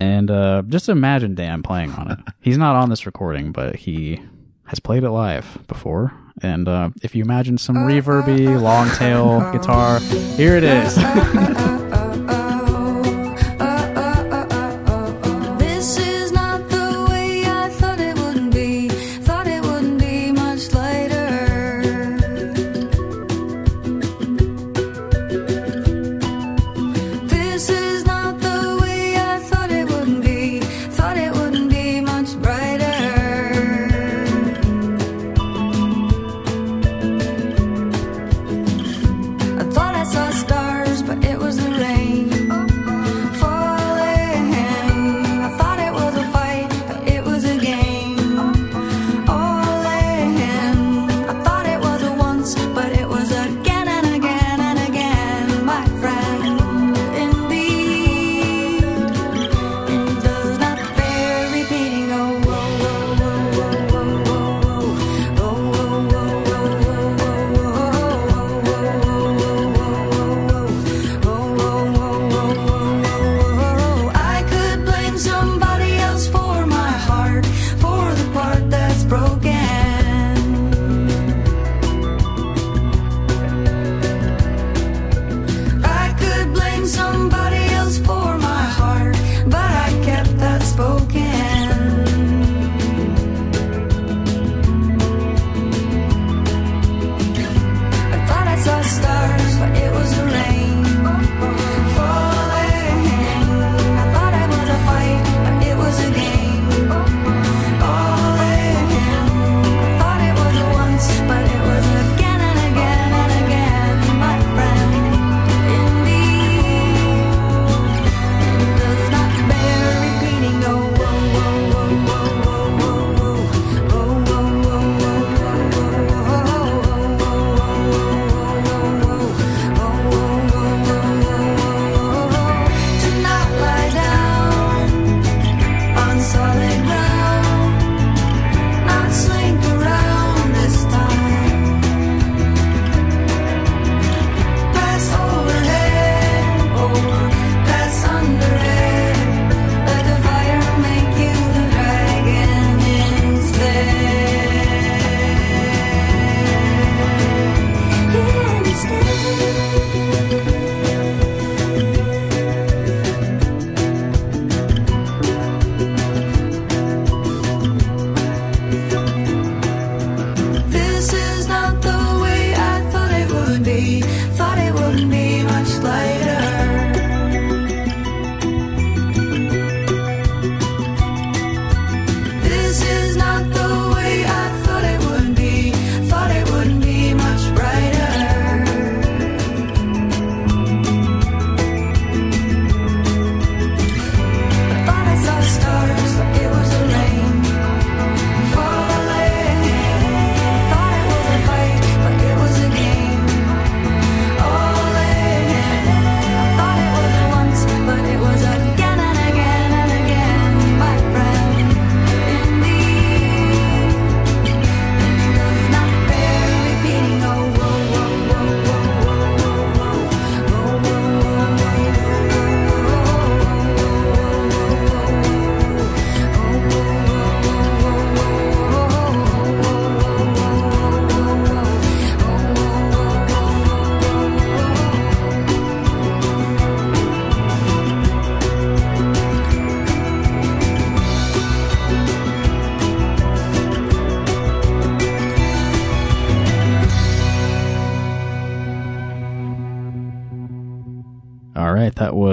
[0.00, 2.18] And uh, just imagine Dan playing on it.
[2.40, 4.20] He's not on this recording, but he
[4.66, 6.12] has played it live before.
[6.42, 10.00] And uh, if you imagine some reverby, long tail guitar,
[10.36, 10.96] here it is.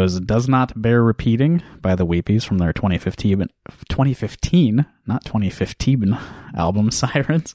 [0.02, 3.38] Was Does Not Bear Repeating by the Weepies from their 2015,
[3.88, 6.18] 2015 not 2015
[6.58, 7.54] album Sirens.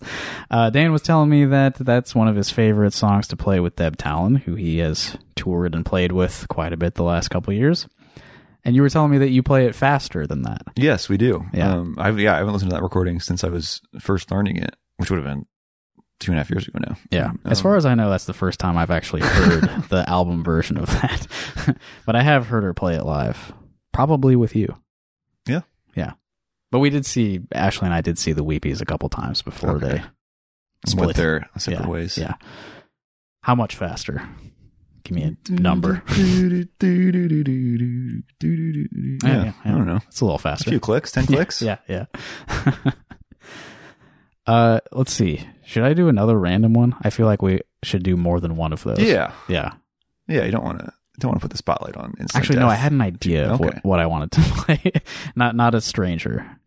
[0.48, 3.74] Uh, Dan was telling me that that's one of his favorite songs to play with
[3.74, 7.52] Deb Talan, who he has toured and played with quite a bit the last couple
[7.52, 7.88] of years.
[8.64, 10.62] And you were telling me that you play it faster than that.
[10.76, 11.44] Yes, we do.
[11.52, 11.72] Yeah.
[11.72, 14.76] Um, I've, yeah, I haven't listened to that recording since I was first learning it,
[14.98, 15.46] which would have been
[16.20, 16.96] two and a half years ago now.
[17.10, 17.32] Yeah.
[17.44, 20.42] as Um, far as I know, that's the first time I've actually heard the album
[20.44, 21.26] version of that.
[22.06, 23.52] but I have heard her play it live,
[23.92, 24.74] probably with you.
[25.46, 25.60] Yeah.
[25.94, 26.12] Yeah.
[26.70, 29.76] But we did see, Ashley and I did see the Weepies a couple times before
[29.76, 29.86] Okay.
[29.88, 30.08] they Went
[30.88, 31.16] split.
[31.16, 31.88] their separate yeah.
[31.90, 32.18] ways.
[32.18, 32.34] Yeah.
[33.42, 34.28] How much faster?
[35.04, 36.02] Give me a number.
[36.08, 36.64] Yeah,
[39.24, 40.00] Yeah, I don't know.
[40.08, 40.68] It's a little faster.
[40.68, 41.62] A few clicks, ten clicks.
[41.62, 42.06] Yeah, yeah.
[44.46, 45.40] Uh, let's see.
[45.64, 46.94] Should I do another random one?
[47.02, 48.98] I feel like we should do more than one of those.
[49.00, 49.72] yeah, Yeah.
[50.28, 50.44] yeah.
[50.44, 52.14] You don't want to don't want to put the spotlight on.
[52.34, 52.68] Actually, no.
[52.68, 53.64] I had an idea of Okay.
[53.76, 54.92] what, what I wanted to play.
[55.34, 56.58] not not a stranger.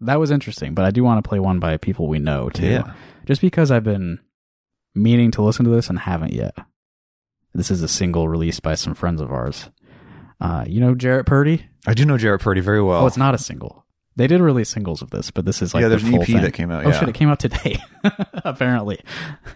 [0.00, 2.66] That was interesting, but I do want to play one by people we know too.
[2.66, 2.92] Yeah.
[3.24, 4.20] Just because I've been
[4.94, 6.54] meaning to listen to this and haven't yet.
[7.54, 9.70] This is a single released by some friends of ours.
[10.40, 11.66] Uh, you know Jarrett Purdy?
[11.86, 13.02] I do know Jarrett Purdy very well.
[13.02, 13.85] Oh, it's not a single.
[14.16, 16.26] They did release singles of this, but this is like yeah, the there's an EP
[16.26, 16.40] thing.
[16.40, 16.84] that came out.
[16.86, 16.98] Oh yeah.
[17.00, 17.78] shit, it came out today.
[18.32, 18.98] Apparently.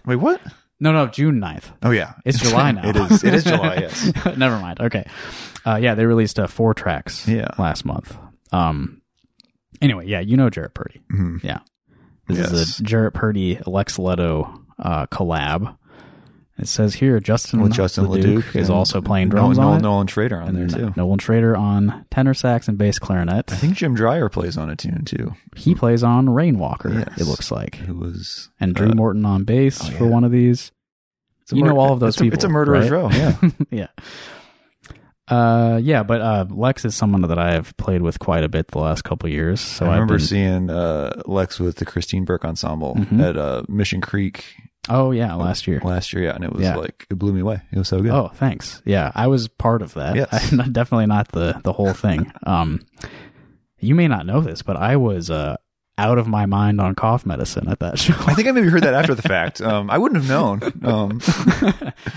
[0.05, 0.39] Wait, what?
[0.79, 1.65] No, no, June 9th.
[1.83, 2.87] Oh yeah, It's July now.
[2.89, 3.23] it is.
[3.23, 3.75] It is July.
[3.81, 4.11] Yes.
[4.37, 4.79] Never mind.
[4.81, 5.05] Okay.
[5.65, 7.47] Uh, yeah, they released uh, four tracks Yeah.
[7.57, 8.15] last month.
[8.51, 9.01] Um.
[9.81, 11.01] Anyway, yeah, you know Jarrett Purdy.
[11.11, 11.43] Mhm.
[11.43, 11.59] Yeah.
[12.27, 12.51] This Yes.
[12.51, 15.75] is a Jarrett Purdy Lex Leto uh, collab.
[16.57, 19.79] It says here Justin, With Justin LeDuc Leduc is also playing Nolan, drums on Nolan,
[19.79, 19.83] it.
[19.83, 20.93] Nolan Schrader on there too.
[20.95, 23.51] Nolan Schrader on tenor sax and bass clarinet.
[23.51, 25.33] I think Jim Dreyer plays on a tune too.
[25.55, 26.93] he plays on Rainwalker.
[26.93, 27.21] Yes.
[27.21, 30.31] It looks like, Who was and Drew uh, Morton on bass oh, for one of
[30.31, 30.71] these.
[31.41, 32.35] it's You mur- know all of those it's a, people.
[32.35, 33.01] It's a murderer's right?
[33.01, 33.09] row.
[33.11, 33.49] Yeah.
[33.71, 33.87] yeah.
[35.27, 38.67] Uh, yeah, but uh, Lex is someone that I have played with quite a bit
[38.67, 39.61] the last couple years.
[39.61, 43.21] So I remember been- seeing uh, Lex with the Christine Burke ensemble Mhm.
[43.23, 44.43] at uh, Mission Creek
[44.89, 45.79] Oh yeah, last year.
[45.83, 46.23] last year.
[46.23, 46.75] Yeah, and it was Yeah.
[46.75, 47.61] like it blew me away.
[47.71, 48.11] It was so good.
[48.11, 48.81] Oh, thanks.
[48.85, 50.15] Yeah, I was part of that.
[50.15, 50.51] Yes.
[50.51, 52.31] Not- definitely not the the whole thing.
[52.45, 52.81] Um,
[53.79, 55.57] you may not know this, but I was uh
[55.97, 58.15] out of my mind on cough medicine at that show.
[58.25, 59.61] I think I maybe heard that after the fact.
[59.61, 60.61] Um, I wouldn't have known.
[60.83, 61.21] Um,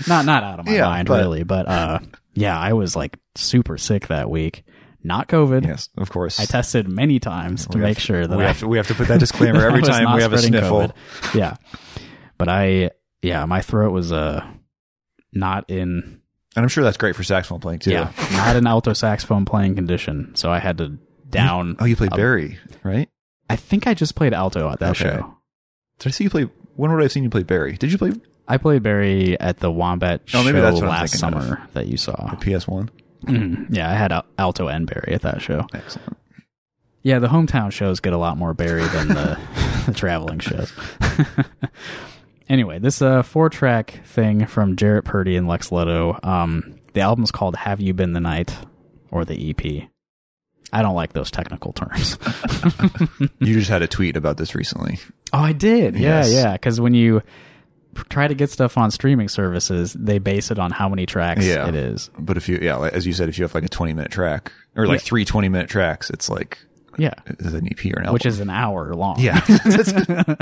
[0.07, 1.99] not not out of my Yeah, mind but- really, but uh,
[2.33, 4.63] yeah, I was like super sick that week.
[5.03, 5.65] Not COVID.
[5.67, 6.39] yes, of course.
[6.39, 8.95] I tested many times to make sure that we I have to we have to
[8.95, 10.79] put that disclaimer I every was time not we have a spreading sniffle.
[10.89, 11.35] COVID.
[11.35, 11.55] Yeah.
[12.37, 14.45] But I, yeah, my throat was, uh,
[15.33, 16.21] not in,
[16.55, 17.91] And I'm sure that's great for saxophone playing too.
[17.91, 20.35] yeah, not an alto saxophone playing condition.
[20.35, 20.97] So I had to
[21.29, 21.75] down.
[21.79, 23.09] Oh, you played bari, right?
[23.49, 25.17] I think I just played alto at that Okay.
[25.17, 25.37] show.
[25.99, 26.49] Did I see you play?
[26.75, 27.73] When would I have seen you play bari?
[27.77, 28.11] Did you play
[28.47, 31.43] I played bari at the Wombat Oh, show maybe that's what last thinking of.
[31.43, 32.29] summer that you saw.
[32.29, 32.89] the PS1?
[33.25, 33.67] Mhm.
[33.75, 35.65] Yeah, I had alto and bari at that show.
[35.73, 36.17] Excellent.
[37.01, 39.39] Yeah, the hometown shows get a lot more bari than the,
[39.87, 40.71] the traveling shows.
[42.49, 46.19] anyway, this uh, four track thing from Jarrett Purdy and Lex Leto.
[46.23, 48.55] Um, the album's called "Have You Been the Night"
[49.11, 49.89] or the EP.
[50.73, 52.17] I don't like those technical terms.
[53.39, 54.97] You just had a tweet about this recently.
[55.31, 55.95] oh, I did.
[55.95, 56.33] Yeah, Yes.
[56.33, 56.53] yeah.
[56.53, 57.21] Because when you
[58.09, 61.67] try to get stuff on streaming services, they base it on how many tracks Yeah.
[61.67, 62.09] it is.
[62.17, 64.51] But if you, yeah, as you said, if you have like a 20 minute track
[64.75, 65.05] or like Yeah.
[65.05, 66.57] three 20 minute tracks, it's like,
[66.97, 68.13] Yeah, is an EP or an album?
[68.13, 69.19] which is an hour long.
[69.19, 69.41] yeah.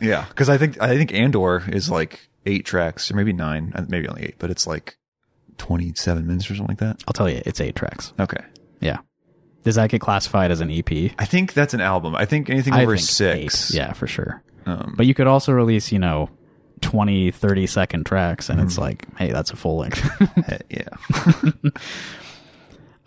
[0.00, 0.24] yeah.
[0.34, 4.08] Cause I think, I think Andor is like eight tracks or maybe nine, uh, maybe
[4.08, 4.96] only eight, but it's like
[5.58, 7.02] 27 minutes or something like that.
[7.08, 8.12] I'll tell you, it's eight tracks.
[8.18, 8.42] Okay.
[8.80, 8.98] Yeah.
[9.64, 11.12] Does that get classified as an EP?
[11.18, 12.14] I think that's an album.
[12.14, 13.70] I think anything over think six.
[13.72, 13.76] eight.
[13.76, 14.42] Yeah, for sure.
[14.66, 16.30] Um, But you could also release, you know,
[16.80, 18.66] 20, 30 second tracks, and Mm-hmm.
[18.68, 20.08] it's like, hey, that's a full length.
[20.70, 21.70] yeah.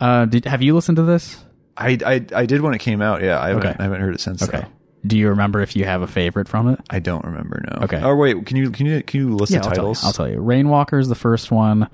[0.00, 1.42] uh, did have you listened to this?
[1.76, 3.22] I, I, I did when it came out.
[3.22, 3.40] Yeah.
[3.40, 3.76] I haven't, Okay.
[3.78, 4.42] I haven't heard it since.
[4.42, 4.60] Okay.
[4.60, 4.66] though.
[5.04, 6.78] Do you remember if you have a favorite from it?
[6.90, 7.64] I don't remember.
[7.70, 7.84] No.
[7.84, 8.00] Okay.
[8.00, 10.04] Oh wait, can you can you can you list the I'll tell, you, titles?
[10.04, 10.40] I'll tell you.
[10.40, 11.88] Rainwalker is the first one.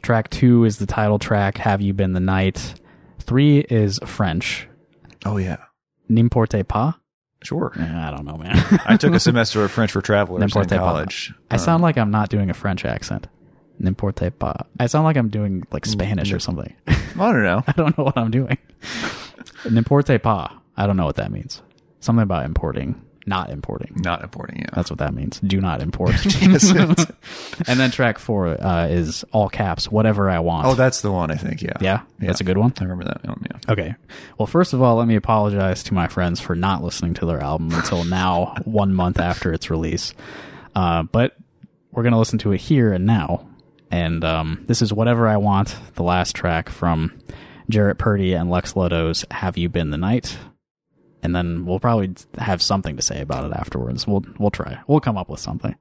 [0.00, 1.58] Track two is the title track.
[1.58, 2.74] Have you been the night?
[3.20, 4.66] Three is French.
[5.26, 5.58] Oh yeah,
[6.08, 6.94] N'importe pas.
[7.42, 7.72] sure.
[7.78, 8.56] I don't know, man.
[8.86, 10.78] I took a semester of French for travelers in N'importe pas.
[10.78, 11.34] college.
[11.50, 13.26] I sound um, like I'm not doing a French accent.
[13.78, 14.64] N'importe pas.
[14.80, 16.72] I sound like I'm doing like Spanish or something.
[16.86, 17.62] I don't know.
[17.66, 18.56] I don't know what I'm doing.
[19.70, 20.52] N'importe pas.
[20.76, 21.62] I don't know what that means.
[22.00, 23.94] Something about importing, not importing.
[24.02, 24.66] Not importing, Yeah.
[24.74, 25.40] That's what that means.
[25.40, 26.14] Do not import.
[27.66, 30.66] And then track four uh, is all caps, whatever I want.
[30.66, 31.30] oh, that's the one.
[31.30, 31.62] I think.
[31.62, 31.72] Yeah.
[31.80, 32.74] yeah, that's a good one.
[32.78, 33.42] I remember that one.
[33.50, 33.72] Yeah.
[33.72, 33.94] Okay.
[34.38, 37.40] Well, first of all, let me apologize to my friends for not listening to their
[37.40, 40.12] album until now, one month after its release.
[40.74, 41.36] Uh, but
[41.92, 43.48] we're going to listen to it here and now.
[43.90, 47.18] And um, this is Whatever I Want, the last track from
[47.68, 50.36] Jarrett Purdy and Lex Leto's Have You Been the Night?
[51.22, 54.06] And then we'll probably have something to say about it afterwards.
[54.06, 54.80] We'll we'll try.
[54.86, 55.74] We'll come up with something.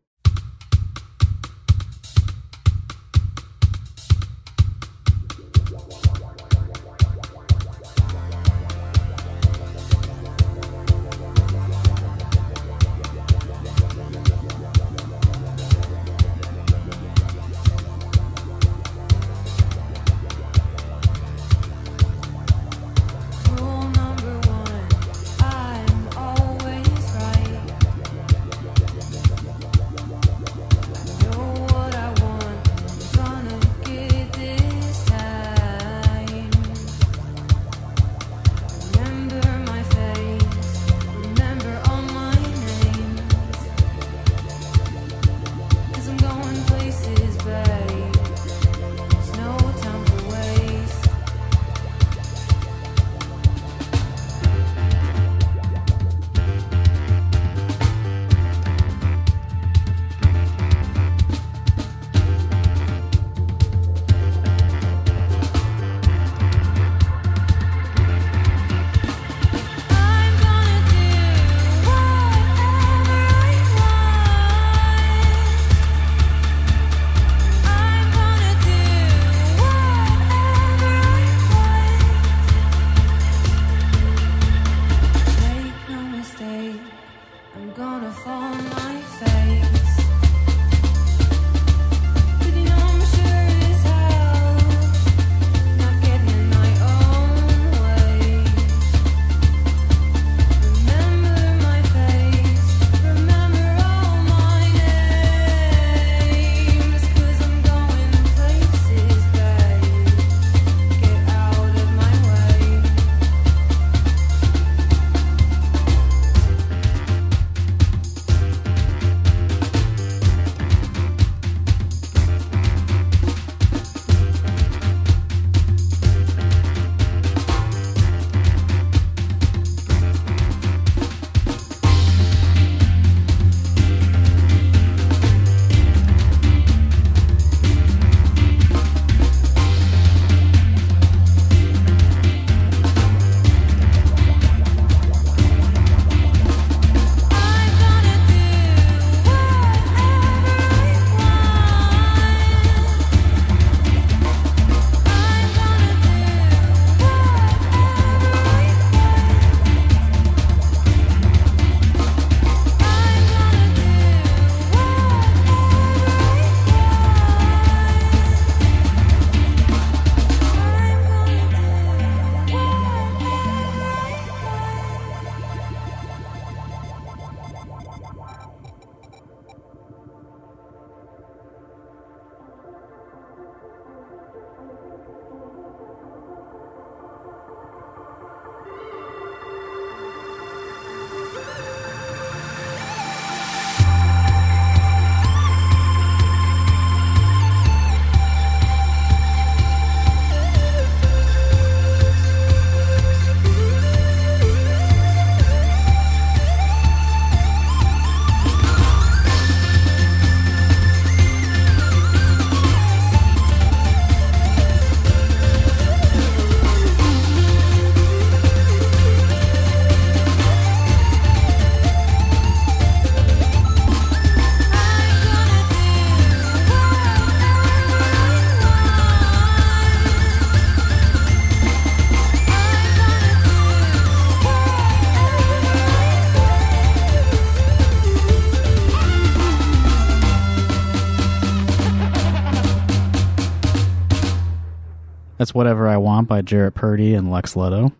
[245.53, 247.91] Whatever I Want by Jarrett Purdy and Lex Leto.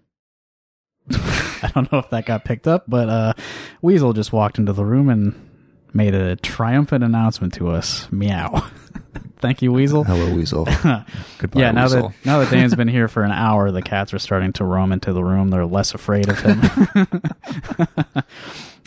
[1.12, 3.34] I don't know if that got picked up, but uh,
[3.82, 5.50] Weasel just walked into the room and
[5.94, 8.12] made a triumphant announcement to us.
[8.12, 8.66] Meow.
[9.40, 10.04] Thank you, Weasel.
[10.06, 10.66] Hello, Weasel.
[11.38, 12.10] Goodbye, yeah, now Weasel.
[12.10, 14.92] that now that Dan's been here for an hour, the cats are starting to roam
[14.94, 15.50] into the room.
[15.50, 16.62] They're less afraid of him.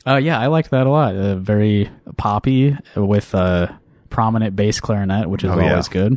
[0.06, 1.14] uh, yeah, I liked that a lot.
[1.14, 3.78] Uh, very poppy with a
[4.10, 5.70] prominent bass clarinet, which is Oh, yeah.
[5.72, 6.16] always good.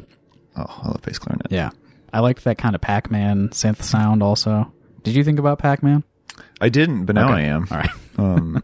[0.56, 1.47] Oh, I love bass clarinet.
[1.52, 1.72] Yeah,
[2.14, 4.22] I liked that kind of Pac-Man synth sound.
[4.24, 4.72] Also,
[5.03, 6.03] did you think about Pac-Man?
[6.62, 7.36] I didn't, but now Okay.
[7.36, 7.68] I am.
[7.72, 7.89] All right.
[8.20, 8.62] Um,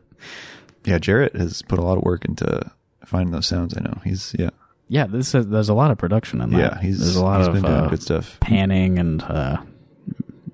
[0.84, 2.70] yeah, Jarrett has put a lot of work into
[3.06, 3.74] finding those sounds.
[3.78, 4.50] I know he's yeah.
[4.90, 6.58] yeah, this is, there's a lot of production in that.
[6.60, 8.38] Yeah, he's there's a lot he's of been doing uh, good stuff.
[8.42, 9.62] panning and uh,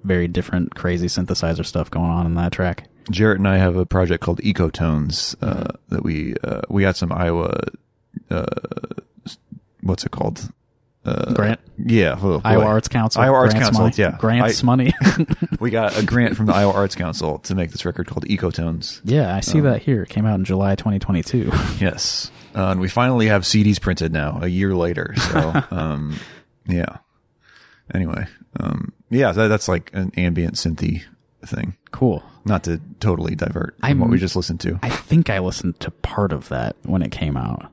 [0.03, 2.87] very different, crazy synthesizer stuff going on in that track.
[3.09, 5.95] Jarrett and I have a project called Ecotones uh, Mm-hmm.
[5.95, 7.57] that we uh, we got some Iowa.
[8.29, 8.45] Uh,
[9.81, 10.51] what's it called?
[11.03, 12.41] Uh, Grant, Yeah, oh.
[12.45, 14.17] Iowa Arts Council, Iowa Arts grants Council, money, yeah.
[14.19, 14.93] grants I- money.
[15.59, 19.01] We got a grant from the Iowa Arts Council to make this record called Ecotones.
[19.03, 20.03] yeah, I see Um, that here.
[20.03, 21.51] It came out in July 2022.
[21.79, 25.13] Yes, uh, and we finally have CDs printed now, a year later.
[25.17, 26.19] So, um,
[26.67, 26.97] yeah.
[27.93, 28.25] Anyway,
[28.59, 31.03] um, yeah, that, that's like an ambient synthy
[31.45, 31.75] thing.
[31.91, 32.23] cool.
[32.45, 34.79] Not to totally divert from I'm- what we just listened to.
[34.83, 37.71] I think I listened to part of that when it came out,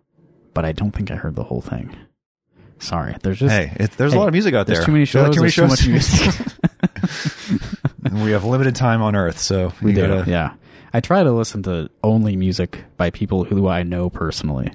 [0.54, 1.94] but I don't think I heard the whole thing.
[2.80, 4.76] Sorry, there's just Hey, it, there's Hey, a lot of music out there.
[4.76, 5.34] there's too many shows.
[5.34, 6.46] Too many there's too much music.
[8.12, 10.30] We have limited time on Earth, so we, do, gotta.
[10.30, 10.54] yeah.
[10.92, 14.72] I try to listen to only music by people who I know personally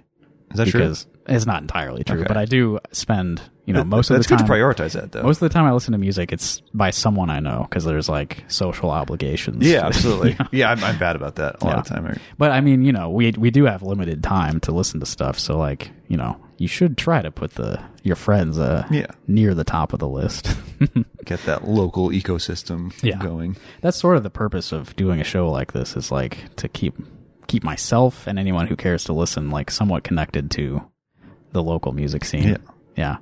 [0.51, 2.28] Is that because it's not entirely true, Okay.
[2.28, 4.45] but I do spend you know most of That's the time.
[4.45, 5.24] good to prioritize that, though.
[5.24, 8.10] Most of the time I listen to music, it's by someone I know because there's
[8.10, 9.66] like social obligations.
[9.66, 10.32] yeah, absolutely.
[10.34, 10.47] You know?
[10.51, 12.20] Yeah, I'm, I'm bad about that a lot of time.
[12.38, 15.39] But I mean, you know, we we do have limited time to listen to stuff,
[15.39, 19.08] so like, you know, you should try to put the your friends uh Yeah.
[19.28, 20.56] near the top of the list.
[21.26, 23.18] Get that local ecosystem Yeah.
[23.18, 23.56] going.
[23.82, 26.95] That's sort of the purpose of doing a show like this is like to keep
[27.47, 30.82] keep myself and anyone who cares to listen like somewhat connected to
[31.51, 32.47] the local music scene.
[32.49, 32.58] Yeah.
[32.95, 33.18] Yeah.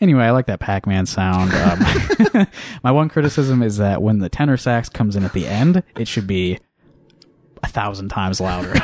[0.00, 1.52] Anyway, I like that Pac-Man sound.
[1.52, 2.46] Um,
[2.82, 6.08] my one criticism is that when the tenor sax comes in at the end, it
[6.08, 6.58] should be
[7.62, 8.72] a thousand times louder.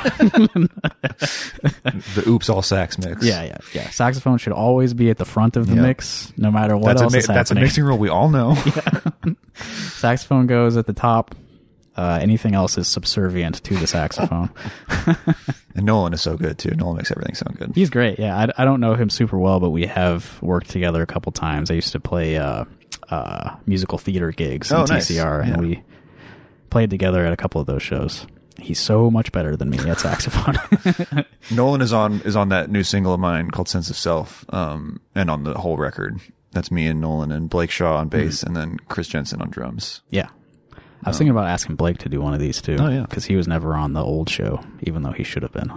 [2.14, 3.24] The oops all sax mix.
[3.24, 3.91] yeah, yeah, yeah.
[3.91, 5.83] Saxophone should always be at the front of the Yeah.
[5.83, 7.64] mix, no matter what That's a, else mi- is that's a happening.
[7.64, 8.55] mixing rule we all know.
[9.55, 11.35] Saxophone goes at the top.
[11.97, 14.51] Uh, anything else is subservient to the saxophone.
[15.74, 16.70] and Nolan is so good too.
[16.77, 17.72] Nolan makes everything sound good.
[17.74, 18.18] He's great.
[18.18, 21.33] Yeah, I, I don't know him super well, but we have worked together a couple
[21.33, 21.70] times.
[21.70, 22.64] I used to play uh,
[23.09, 25.11] uh, musical theater gigs in Oh, nice.
[25.11, 25.83] TCR, and we
[26.68, 28.27] played together at a couple of those shows.
[28.61, 30.57] He's so much better than me at saxophone.
[31.51, 35.01] Nolan is on is on that new single of mine called Sense of Self, um,
[35.15, 36.19] and on the whole record.
[36.53, 38.47] That's me and Nolan and Blake Shaw on bass, Mm-hmm.
[38.47, 40.01] and then Chris Jensen on drums.
[40.11, 40.29] yeah.
[41.05, 42.79] I was thinking about asking Blake to do one of these too.
[42.81, 43.03] Oh, yeah.
[43.03, 45.71] Because he was never on the old show, even though he should have been.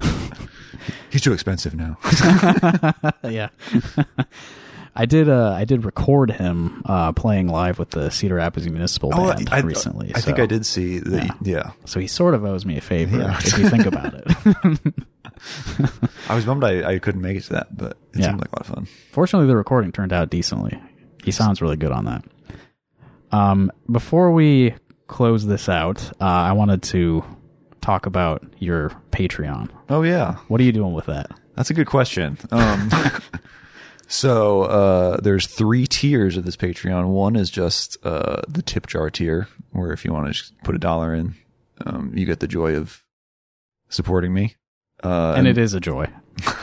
[1.10, 1.96] He's too expensive now.
[3.24, 3.48] yeah.
[4.96, 5.28] I did.
[5.28, 9.54] Uh, I did record him uh, playing live with the Cedar Rapids Municipal Band Oh,
[9.54, 10.12] I, recently.
[10.14, 11.24] I think so- I did see that.
[11.24, 11.34] Yeah.
[11.42, 11.70] Yeah.
[11.84, 13.38] So he sort of owes me a favor Yeah.
[13.38, 14.94] if you think about it.
[16.28, 18.26] I was bummed I, I couldn't make it to that, but it Yeah.
[18.26, 18.88] seemed like a lot of fun.
[19.12, 20.78] Fortunately, the recording turned out decently.
[21.24, 22.24] He sounds really good on that.
[23.32, 24.74] Um, before we
[25.06, 27.24] close this out, uh, I wanted to
[27.80, 29.70] talk about your Patreon.
[29.88, 31.30] Oh yeah, What are you doing with that?
[31.56, 32.38] that's a good question.
[32.50, 32.90] Um,
[34.12, 37.08] so uh, there's three tiers of this Patreon.
[37.08, 40.78] One is just uh, the tip jar tier, where if you want to put a
[40.78, 41.36] dollar in,
[41.86, 43.02] um, you get the joy of
[43.88, 44.56] supporting me.
[45.02, 46.08] Uh, And it is a joy.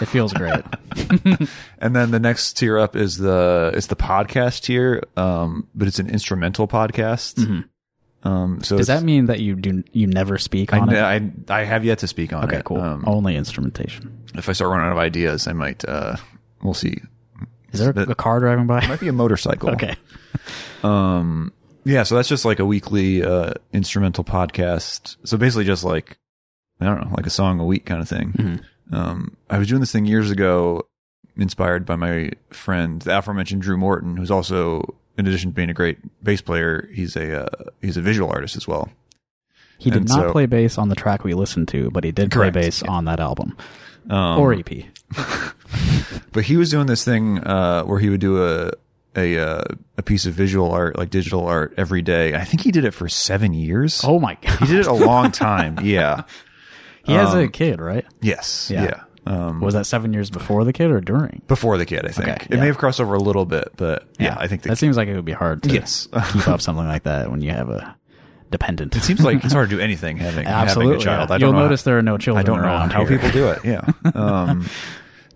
[0.02, 0.64] It feels great.
[1.80, 6.00] And then the next tier up is the it's the podcast tier, um, but it's
[6.00, 7.38] an instrumental podcast.
[8.24, 8.78] Um, so Mm-hmm.
[8.78, 10.98] Does that mean that you do you never speak on it?
[10.98, 12.66] I, I I have yet to speak on Okay, it.
[12.66, 12.82] cool.
[12.82, 14.26] Um, Only instrumentation.
[14.36, 15.86] if I start running out of ideas, I might.
[15.86, 16.18] Uh,
[16.64, 16.98] we'll see.
[17.72, 18.80] Is there But- a car driving by?
[18.80, 19.70] It Might be a motorcycle.
[19.72, 19.96] okay.
[20.84, 21.52] Um.
[21.84, 22.04] Yeah.
[22.04, 25.18] So that's just like a weekly uh, instrumental podcast.
[25.24, 26.18] So basically, just like
[26.80, 28.34] I don't know, like a song a week kind of thing.
[28.34, 28.96] Mm-hmm.
[28.96, 29.38] Um.
[29.50, 30.88] I was doing this thing years ago,
[31.36, 35.74] inspired by my friend, the aforementioned Drew Morton, who's also, in addition to being a
[35.74, 38.90] great bass player, he's a uh, he's a visual artist as well.
[39.80, 42.12] He did And not so- play bass on the track we listened to, but he
[42.12, 43.56] did Correct, play bass on that album
[44.10, 44.68] Um, or EP.
[46.34, 48.72] But he was doing this thing uh, where he would do a
[49.16, 49.64] a uh,
[49.98, 52.36] a piece of visual art, like digital art, every day.
[52.36, 54.02] I think he did it for seven years.
[54.04, 54.60] Oh my god!
[54.60, 55.80] he did it a long time.
[55.82, 56.24] Yeah.
[57.04, 58.04] He has a um, kid, right?
[58.22, 58.70] Yes.
[58.70, 58.84] Yeah.
[58.84, 59.04] Yeah.
[59.34, 61.42] Um, Was that seven years before the kid or during?
[61.48, 62.60] before the kid, I think Okay, it yeah.
[62.60, 64.98] may have crossed over a little bit, but yeah, I think the that kid- seems
[64.98, 66.10] like it would be hard to Yes.
[66.34, 67.96] keep up something like that when you have a
[68.52, 68.94] dependent.
[68.94, 70.96] it seems like it's hard to do anything having Absolutely.
[70.96, 71.30] having a child.
[71.30, 71.36] yeah.
[71.36, 73.18] I don't You'll know notice there are no children I don't know around how here.
[73.20, 73.60] people do it.
[73.64, 73.90] Yeah.
[74.14, 74.66] Um,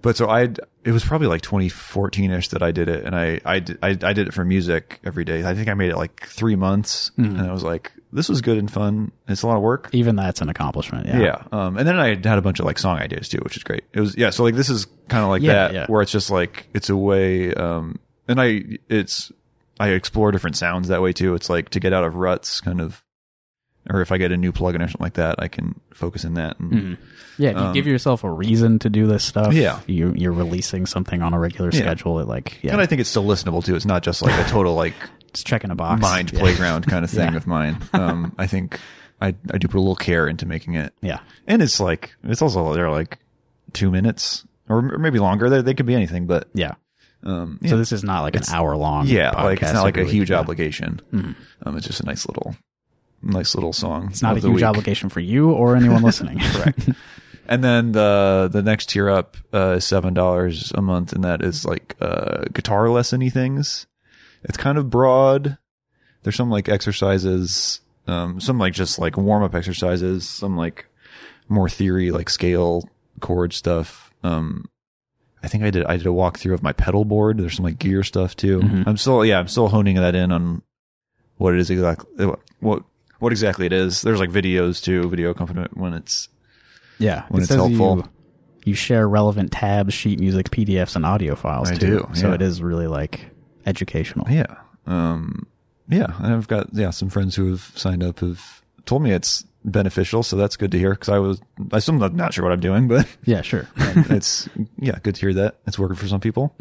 [0.02, 0.50] but so I,
[0.84, 3.90] it was probably like 2014 ish that I did it, and I, I, did, I,
[3.90, 5.44] I did it for music every day.
[5.46, 7.38] I think I made it like three months, Mm-hmm.
[7.40, 9.12] and I was like, this was good and fun.
[9.28, 9.90] It's a lot of work.
[9.94, 11.08] Even that's an accomplishment.
[11.08, 11.20] Yeah.
[11.22, 11.44] Yeah.
[11.52, 13.86] Um, and then I had a bunch of like song ideas too, which is great.
[13.94, 14.32] It was, yeah.
[14.32, 15.86] So like this is kind of like Yeah, that yeah.
[15.88, 19.32] where it's just like, it's a way, um, and I, it's,
[19.80, 21.34] I explore different sounds that way too.
[21.36, 23.02] It's like to get out of ruts, kind of
[23.90, 26.36] or if I get a new plugin or something like that, I can focus in
[26.36, 26.60] that.
[26.60, 26.98] And,
[27.38, 29.48] Yeah, if you give yourself a reason to do this stuff.
[29.48, 29.80] Um, Yeah.
[29.88, 31.80] you you're releasing something on a regular Yeah.
[31.82, 32.20] schedule.
[32.20, 33.76] It like yeah, And I think it's still listenable too.
[33.76, 34.94] It's not just like a total like
[35.34, 36.02] just checking a box.
[36.02, 36.40] mind Yeah.
[36.40, 37.38] playground kind of thing Yeah.
[37.38, 37.78] of mine.
[37.94, 38.80] Um, I think
[39.22, 40.94] I I do put a little care into making it.
[41.02, 43.18] Yeah, And it's like it's also they're like
[43.74, 45.50] two minutes or maybe longer.
[45.50, 46.74] They they could be anything, but yeah.
[47.24, 49.08] um, So this is not like an hour long.
[49.08, 50.30] yeah, like it's not like a huge.
[50.30, 50.40] Yeah.
[50.40, 51.00] obligation.
[51.14, 52.56] Um, it's just a nice little
[53.22, 54.08] nice little song.
[54.10, 54.64] It's not a huge week.
[54.64, 56.40] obligation for you or anyone listening.
[56.54, 56.90] Correct.
[57.48, 61.42] And then the the next tier up uh, is seven dollars a month, and that
[61.42, 63.88] is like uh, guitar lessony things.
[64.44, 65.58] It's kind of broad.
[66.24, 70.86] There's some like exercises, um, some like just like warm up exercises, some like
[71.50, 72.88] more theory like scale
[73.20, 74.14] chord stuff.
[74.24, 74.70] Um,
[75.44, 77.38] I think I did I did a walkthrough of my pedal board.
[77.38, 78.62] There's some like gear stuff too.
[78.86, 80.62] I'm still yeah I'm still honing that in on
[81.38, 82.84] what it is exactly what what
[83.32, 84.02] exactly it is.
[84.02, 86.30] There's like videos too, video accompaniment when it's
[86.98, 87.98] Yeah, When it it's helpful.
[87.98, 88.04] You,
[88.66, 92.00] you share relevant tabs, sheet music, PDFs, and audio files I too.
[92.00, 93.30] do, So it is really like
[93.66, 94.28] educational.
[94.30, 94.56] Yeah.
[94.88, 95.48] Um,
[95.90, 96.08] yeah.
[96.20, 100.24] And I've got, yeah, some friends who have signed up have told me it's beneficial.
[100.24, 100.96] So that's good to hear.
[100.96, 101.42] Cause I was,
[101.72, 103.68] I still not, not sure what I'm doing, but Yeah, sure.
[103.78, 104.48] it's,
[104.78, 106.56] yeah, good to hear that it's working for some people.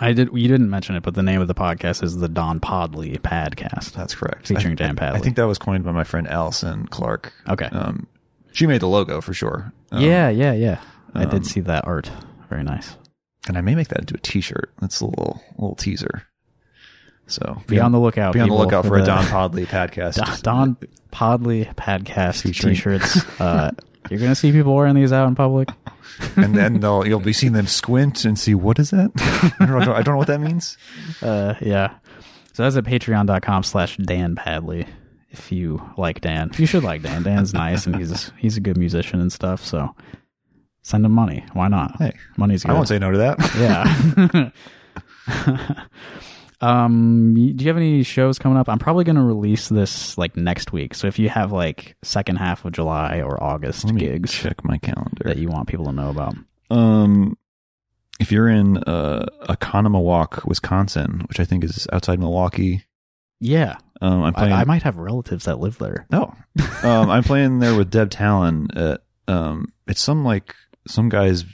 [0.00, 0.30] I did.
[0.32, 3.92] You didn't mention it, but the name of the podcast is the Don Podley Podcast.
[3.92, 4.48] That's correct.
[4.48, 7.32] Featuring I, Dan I, I think that was coined by my friend Allison Clark.
[7.48, 7.66] Okay.
[7.66, 8.06] Um,
[8.52, 9.72] she made the logo for sure.
[9.90, 10.80] Um, yeah, yeah, yeah.
[11.14, 12.10] I um, did see that art.
[12.48, 12.96] Very nice.
[13.48, 14.70] and I may make that into a t-shirt.
[14.80, 16.22] That's a little, little teaser.
[17.26, 18.34] So Be on the lookout.
[18.34, 20.16] be on the lookout for, a Don Podley podcast.
[20.42, 23.40] Don, Don Podley Padcast Featuring- t-shirts.
[23.40, 23.70] uh,
[24.10, 25.68] you're gonna see people wearing these out in public.
[26.36, 29.10] and then they'll, you'll be seeing them squint and see, what is that?
[29.60, 29.92] I don't know.
[29.92, 30.76] I don't know what that means.
[31.22, 31.94] Uh, yeah.
[32.52, 34.86] So that's at patreon.com slash Dan Padley.
[35.30, 37.22] If you like Dan, you should like Dan.
[37.22, 39.64] Dan's nice and he's he's a good musician and stuff.
[39.64, 39.94] So
[40.82, 41.44] send him money.
[41.52, 41.96] Why not?
[41.96, 42.72] Hey, money's good.
[42.72, 44.52] I won't say no to that.
[45.26, 45.62] Yeah.
[46.62, 48.68] Um, do you have any shows coming up?
[48.68, 50.94] I'm probably going to release this like next week.
[50.94, 55.24] So if you have like second half of July or August gigs check my calendar.
[55.24, 56.34] that you want people to know about,
[56.70, 57.36] Um,
[58.20, 62.84] if you're in uh, Oconomowoc, Wisconsin, which I think is outside Milwaukee,
[63.40, 64.52] yeah, um, I'm I, playing.
[64.52, 66.06] I might have relatives that live there.
[66.10, 66.32] no,
[66.84, 68.68] um, I'm playing there with Deb Talan.
[68.76, 70.54] At, um, it's some like
[70.86, 71.44] some guy's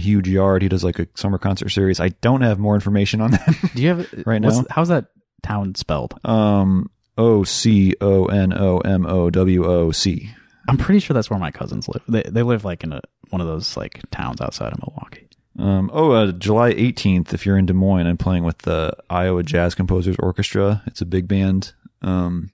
[0.00, 0.62] huge yard.
[0.62, 2.00] He does like a summer concert series.
[2.00, 3.70] I don't have more information on that.
[3.74, 4.64] Do you have Right now?
[4.70, 5.06] How's that
[5.42, 6.18] town spelled?
[6.24, 10.30] um, O C O N O M O W O C.
[10.68, 12.02] I'm pretty sure that's where my cousins live.
[12.08, 15.28] They they live like in a one of those like towns outside of Milwaukee.
[15.58, 19.42] Um, oh, uh, July 18th, if you're in Des Moines, I'm playing with the Iowa
[19.42, 20.82] Jazz Composers Orchestra.
[20.86, 21.74] It's a big band.
[22.00, 22.50] Um,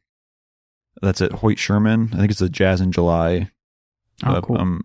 [1.03, 2.11] that's at Hoyt Sherman.
[2.15, 3.51] I think it's a Jazz in July.
[4.25, 4.59] Oh, uh, cool.
[4.59, 4.85] Um,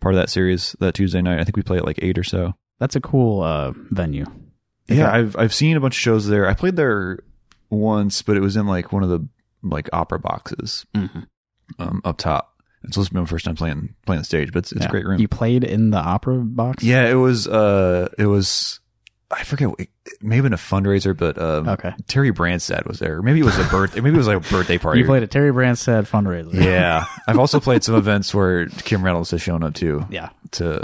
[0.00, 1.40] part of that series that Tuesday night.
[1.40, 2.54] I think we play at like eight or so.
[2.78, 4.24] That's a cool uh, venue.
[4.88, 6.48] Yeah, I've I've seen a bunch of shows there.
[6.48, 7.20] I played there
[7.68, 9.28] once, but it was in like one of the
[9.62, 11.26] like opera boxes Mhm.
[11.78, 12.46] um, up top.
[12.82, 14.88] It's supposed to be my first time playing playing the stage, but it's, it's Yeah.
[14.88, 15.20] a great room.
[15.20, 16.82] You played in the opera box.
[16.82, 17.46] Yeah, it was.
[17.46, 18.80] Uh, it was.
[19.32, 19.68] I forget.
[19.78, 19.88] It
[20.20, 21.94] may have been a fundraiser, but um, Okay.
[22.08, 23.22] Terry Branstad was there.
[23.22, 24.00] Maybe it was a birthday.
[24.00, 24.98] maybe it was like a birthday party.
[25.00, 26.52] You played at Terry Branstad fundraiser.
[26.54, 30.04] Yeah, I've also played some events where Kim Reynolds has shown up too.
[30.10, 30.30] Yeah.
[30.52, 30.82] To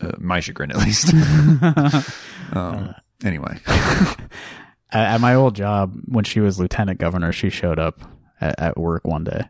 [0.00, 1.12] uh, my chagrin, at least.
[2.52, 8.00] um, anyway, At, at my old job, when she was lieutenant governor, she showed up
[8.40, 9.42] at, at work one day,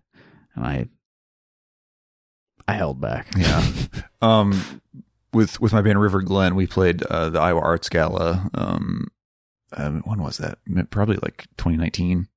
[0.54, 0.88] and I,
[2.68, 3.28] I held back.
[3.36, 3.64] yeah.
[4.20, 4.80] Um,
[5.36, 8.48] with with my band River Glen, we played uh, the Iowa Arts Gala.
[8.54, 9.08] Um,
[9.76, 10.58] um, when was that?
[10.90, 12.28] Probably like 2019.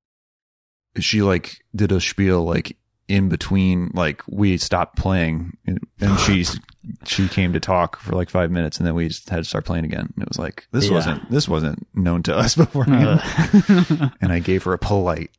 [1.00, 2.76] She like did a spiel like
[3.08, 6.46] in between, like we stopped playing, and, and she
[7.06, 9.66] she came to talk for like five minutes, and then we just had to start
[9.66, 10.12] playing again.
[10.14, 10.96] And it was like this Yeah.
[10.96, 13.22] wasn't this wasn't known to us beforehand.
[13.70, 15.32] Uh, and I gave her a polite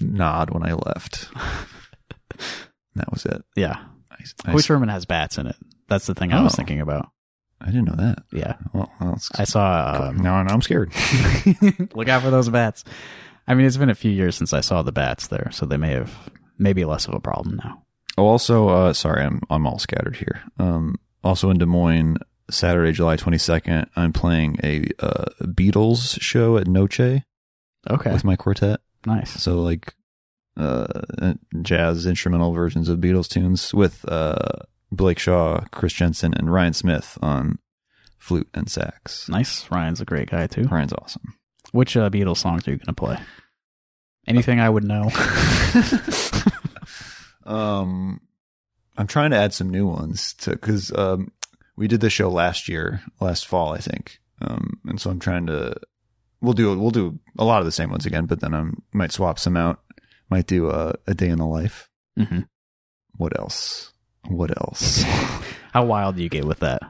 [0.00, 1.28] nod when I left.
[2.94, 3.44] that was it.
[3.54, 3.76] yeah.
[4.10, 5.56] I, I, Hoyt Sherman has bats in it.
[5.88, 6.56] That's the thing I was Oh.
[6.56, 7.10] thinking about.
[7.60, 8.22] I didn't know that.
[8.32, 8.54] Yeah.
[8.72, 10.08] Well, it's, I saw.
[10.10, 10.92] Um, now, now I'm scared.
[11.94, 12.84] look out for those bats.
[13.48, 15.76] I mean, it's been a few years since I saw the bats there, so they
[15.76, 17.82] may have maybe less of a problem now.
[18.16, 20.40] Oh, also, uh, sorry, I'm I'm all scattered here.
[20.58, 22.18] Um, also in Des Moines,
[22.50, 27.22] Saturday, July 22nd, I'm playing a uh, Beatles show at Noce
[27.90, 28.12] Okay.
[28.12, 28.80] with my quartet.
[29.06, 29.30] Nice.
[29.40, 29.94] So like,
[30.56, 34.36] uh, jazz instrumental versions of Beatles tunes with uh
[34.90, 37.58] Blake Shaw, Chris Jensen, and Ryan Smith on
[38.18, 39.28] flute and sax.
[39.28, 39.70] Nice.
[39.70, 40.64] Ryan's a great guy too.
[40.64, 41.34] Ryan's awesome.
[41.72, 43.18] Which uh, Beatles songs are you going to play?
[44.26, 45.10] Anything I would know?
[47.48, 48.20] Um,
[48.96, 51.32] I'm trying to add some new ones to because um,
[51.76, 54.20] we did the show last year, last fall, I think.
[54.42, 55.74] Um, and so I'm trying to.
[56.40, 59.12] We'll do we'll do a lot of the same ones again, but then I might
[59.12, 59.80] swap some out.
[60.30, 61.88] Might do a, a day in the life.
[62.16, 62.40] hmm
[63.16, 63.92] What else?
[64.26, 65.02] What else?
[65.72, 66.80] How wild do you get with that?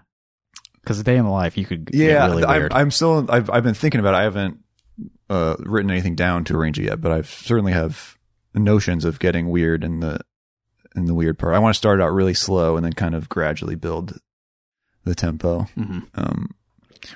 [0.81, 2.73] Because a day in the life, you could get yeah, really I'm, weird.
[2.73, 3.27] I'm still.
[3.31, 4.15] I've I've been thinking about.
[4.15, 4.19] it.
[4.19, 4.59] I haven't
[5.29, 8.17] uh, written anything down to arrange it yet, but I certainly have
[8.55, 10.21] notions of getting weird in the
[10.97, 11.55] in the weird part.
[11.55, 14.19] I want to start out really slow and then kind of gradually build
[15.05, 15.63] the tempo.
[15.75, 16.55] hmm Um,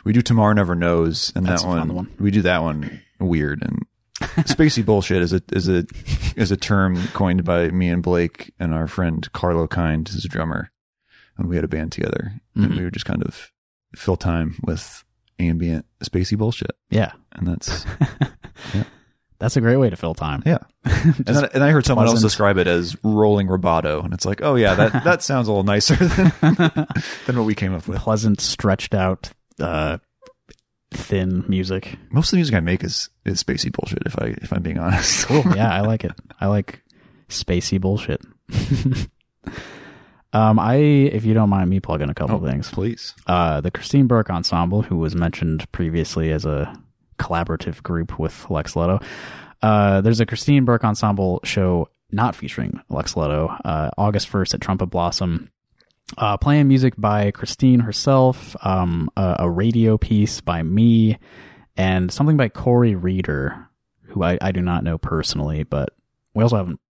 [0.05, 2.13] we do tomorrow never knows, and That's that one, one.
[2.21, 3.85] we do that one weird and
[4.21, 5.85] spacey bullshit is a is a
[6.37, 10.29] is a term coined by me and Blake and our friend Carlo Kind, who's a
[10.29, 10.71] drummer,
[11.39, 12.77] and we had a band together, and Mhm.
[12.79, 13.51] we would just kind of
[13.97, 15.05] fill time with
[15.39, 17.85] ambient spacey bullshit, Yeah, and that's
[19.39, 20.43] that's a great way to fill time.
[20.47, 20.59] yeah.
[20.85, 24.41] and, then, and I heard someone else describe it as rolling rubato, and it's like,
[24.43, 26.33] oh yeah, that that sounds a little nicer than
[27.27, 27.99] than what we came up with.
[27.99, 29.31] Pleasant, stretched out,
[29.61, 29.99] uh,
[30.93, 31.97] thin music.
[32.11, 34.03] Most of the music I make is is spacey bullshit.
[34.07, 35.27] If I if I'm being honest.
[35.27, 35.43] Cool.
[35.57, 36.13] yeah, I like it.
[36.41, 36.83] I like
[37.29, 38.21] spacey bullshit.
[40.33, 43.15] um, I, if you don't mind me plugging a couple Oh, things, please.
[43.27, 46.73] uh, the Christine Burke Ensemble, who was mentioned previously as a
[47.19, 49.01] collaborative group with Lex Leto.
[49.63, 54.61] Uh, there's a Christine Burke Ensemble show not featuring Lex Leto, uh, August 1st at
[54.61, 55.51] Trumpet Blossom.
[56.19, 61.19] Uh, playing music by Christine herself, um, a, a radio piece by me,
[61.77, 63.69] and something by Corey Reeder,
[64.09, 65.91] who I, I do not know personally, but
[66.35, 66.81] we also haven't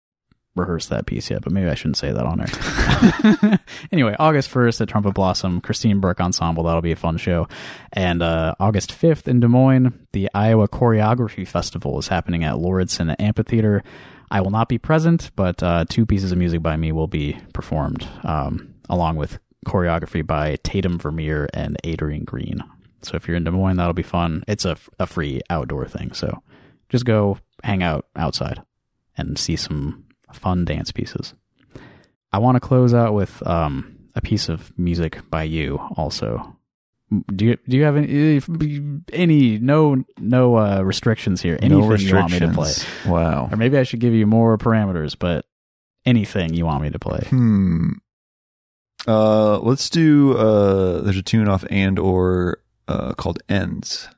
[0.55, 3.61] rehearsed that piece yet, but maybe I shouldn't say that on air.
[3.93, 6.65] anyway, August 1st at Trumpet Blossom, Christine Burke Ensemble.
[6.65, 7.49] That'll be a fun show.
[7.93, 13.15] And uh, August 5th in Des Moines, the Iowa Choreography Festival is happening at Lauridsen
[13.19, 13.82] Amphitheater.
[14.31, 17.39] I will not be present, but uh, two pieces of music by me will be
[17.53, 22.62] performed, um, along with choreography by Tatum Vermeer and Adrian Green.
[23.02, 24.44] So if you're in Des Moines, that'll be fun.
[24.46, 26.12] It's a, a free outdoor thing.
[26.12, 26.42] So
[26.88, 28.62] just go hang out outside
[29.16, 31.34] and see some fun dance pieces.
[32.32, 36.56] I want to close out with um, a piece of music by you also.
[37.34, 38.40] Do you do you have any
[39.12, 41.59] any no no uh, restrictions here?
[41.60, 42.72] Anything no you want me to play?
[43.06, 43.50] Wow.
[43.52, 45.44] Or maybe I should give you more parameters, but
[46.06, 47.20] anything you want me to play.
[47.28, 47.90] Hmm.
[49.06, 50.36] Uh, let's do.
[50.36, 52.58] Uh, there's a tune off and or
[52.88, 54.08] uh called Ends,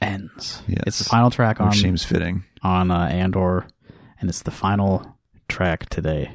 [0.00, 0.62] Ends.
[0.68, 0.82] Yes.
[0.86, 2.44] It's the final track on which seems fitting.
[2.62, 3.66] on uh, Andor,
[4.20, 5.16] and it's the final
[5.48, 6.30] track today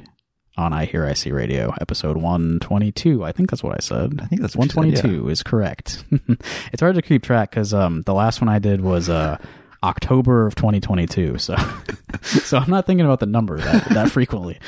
[0.56, 3.24] on iHearIC Radio, episode one twenty two.
[3.24, 4.20] I think that's what I said.
[4.22, 6.04] I think that's one what you twenty said, two is correct.
[6.72, 9.38] it's hard to keep track because um the last one I did was uh
[9.82, 11.38] October of twenty twenty two.
[11.38, 11.56] So
[12.22, 14.58] so I'm not thinking about the number that that frequently.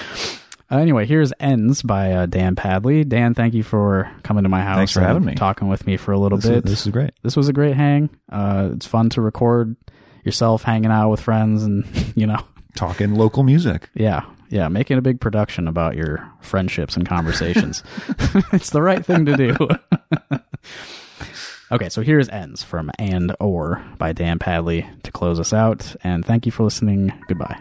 [0.70, 3.04] Uh, anyway, here's Ends by uh, Dan Padley.
[3.04, 4.76] Dan, thank you for coming to my house.
[4.76, 5.34] Thanks for having me.
[5.34, 7.10] Talking with me for a little This is, bit this is great.
[7.22, 8.08] this was a great hang.
[8.32, 9.76] Uh, it's fun to record
[10.24, 11.84] yourself hanging out with friends and,
[12.16, 12.38] you know,
[12.76, 13.88] Talking local music.
[13.94, 17.82] yeah, yeah, making a big production about your friendships and conversations.
[18.52, 19.56] it's the right thing to do.
[21.72, 25.94] okay, so here's Ends from And Or by Dan Padley to close us out.
[26.02, 27.12] And thank you for listening.
[27.28, 27.58] Goodbye.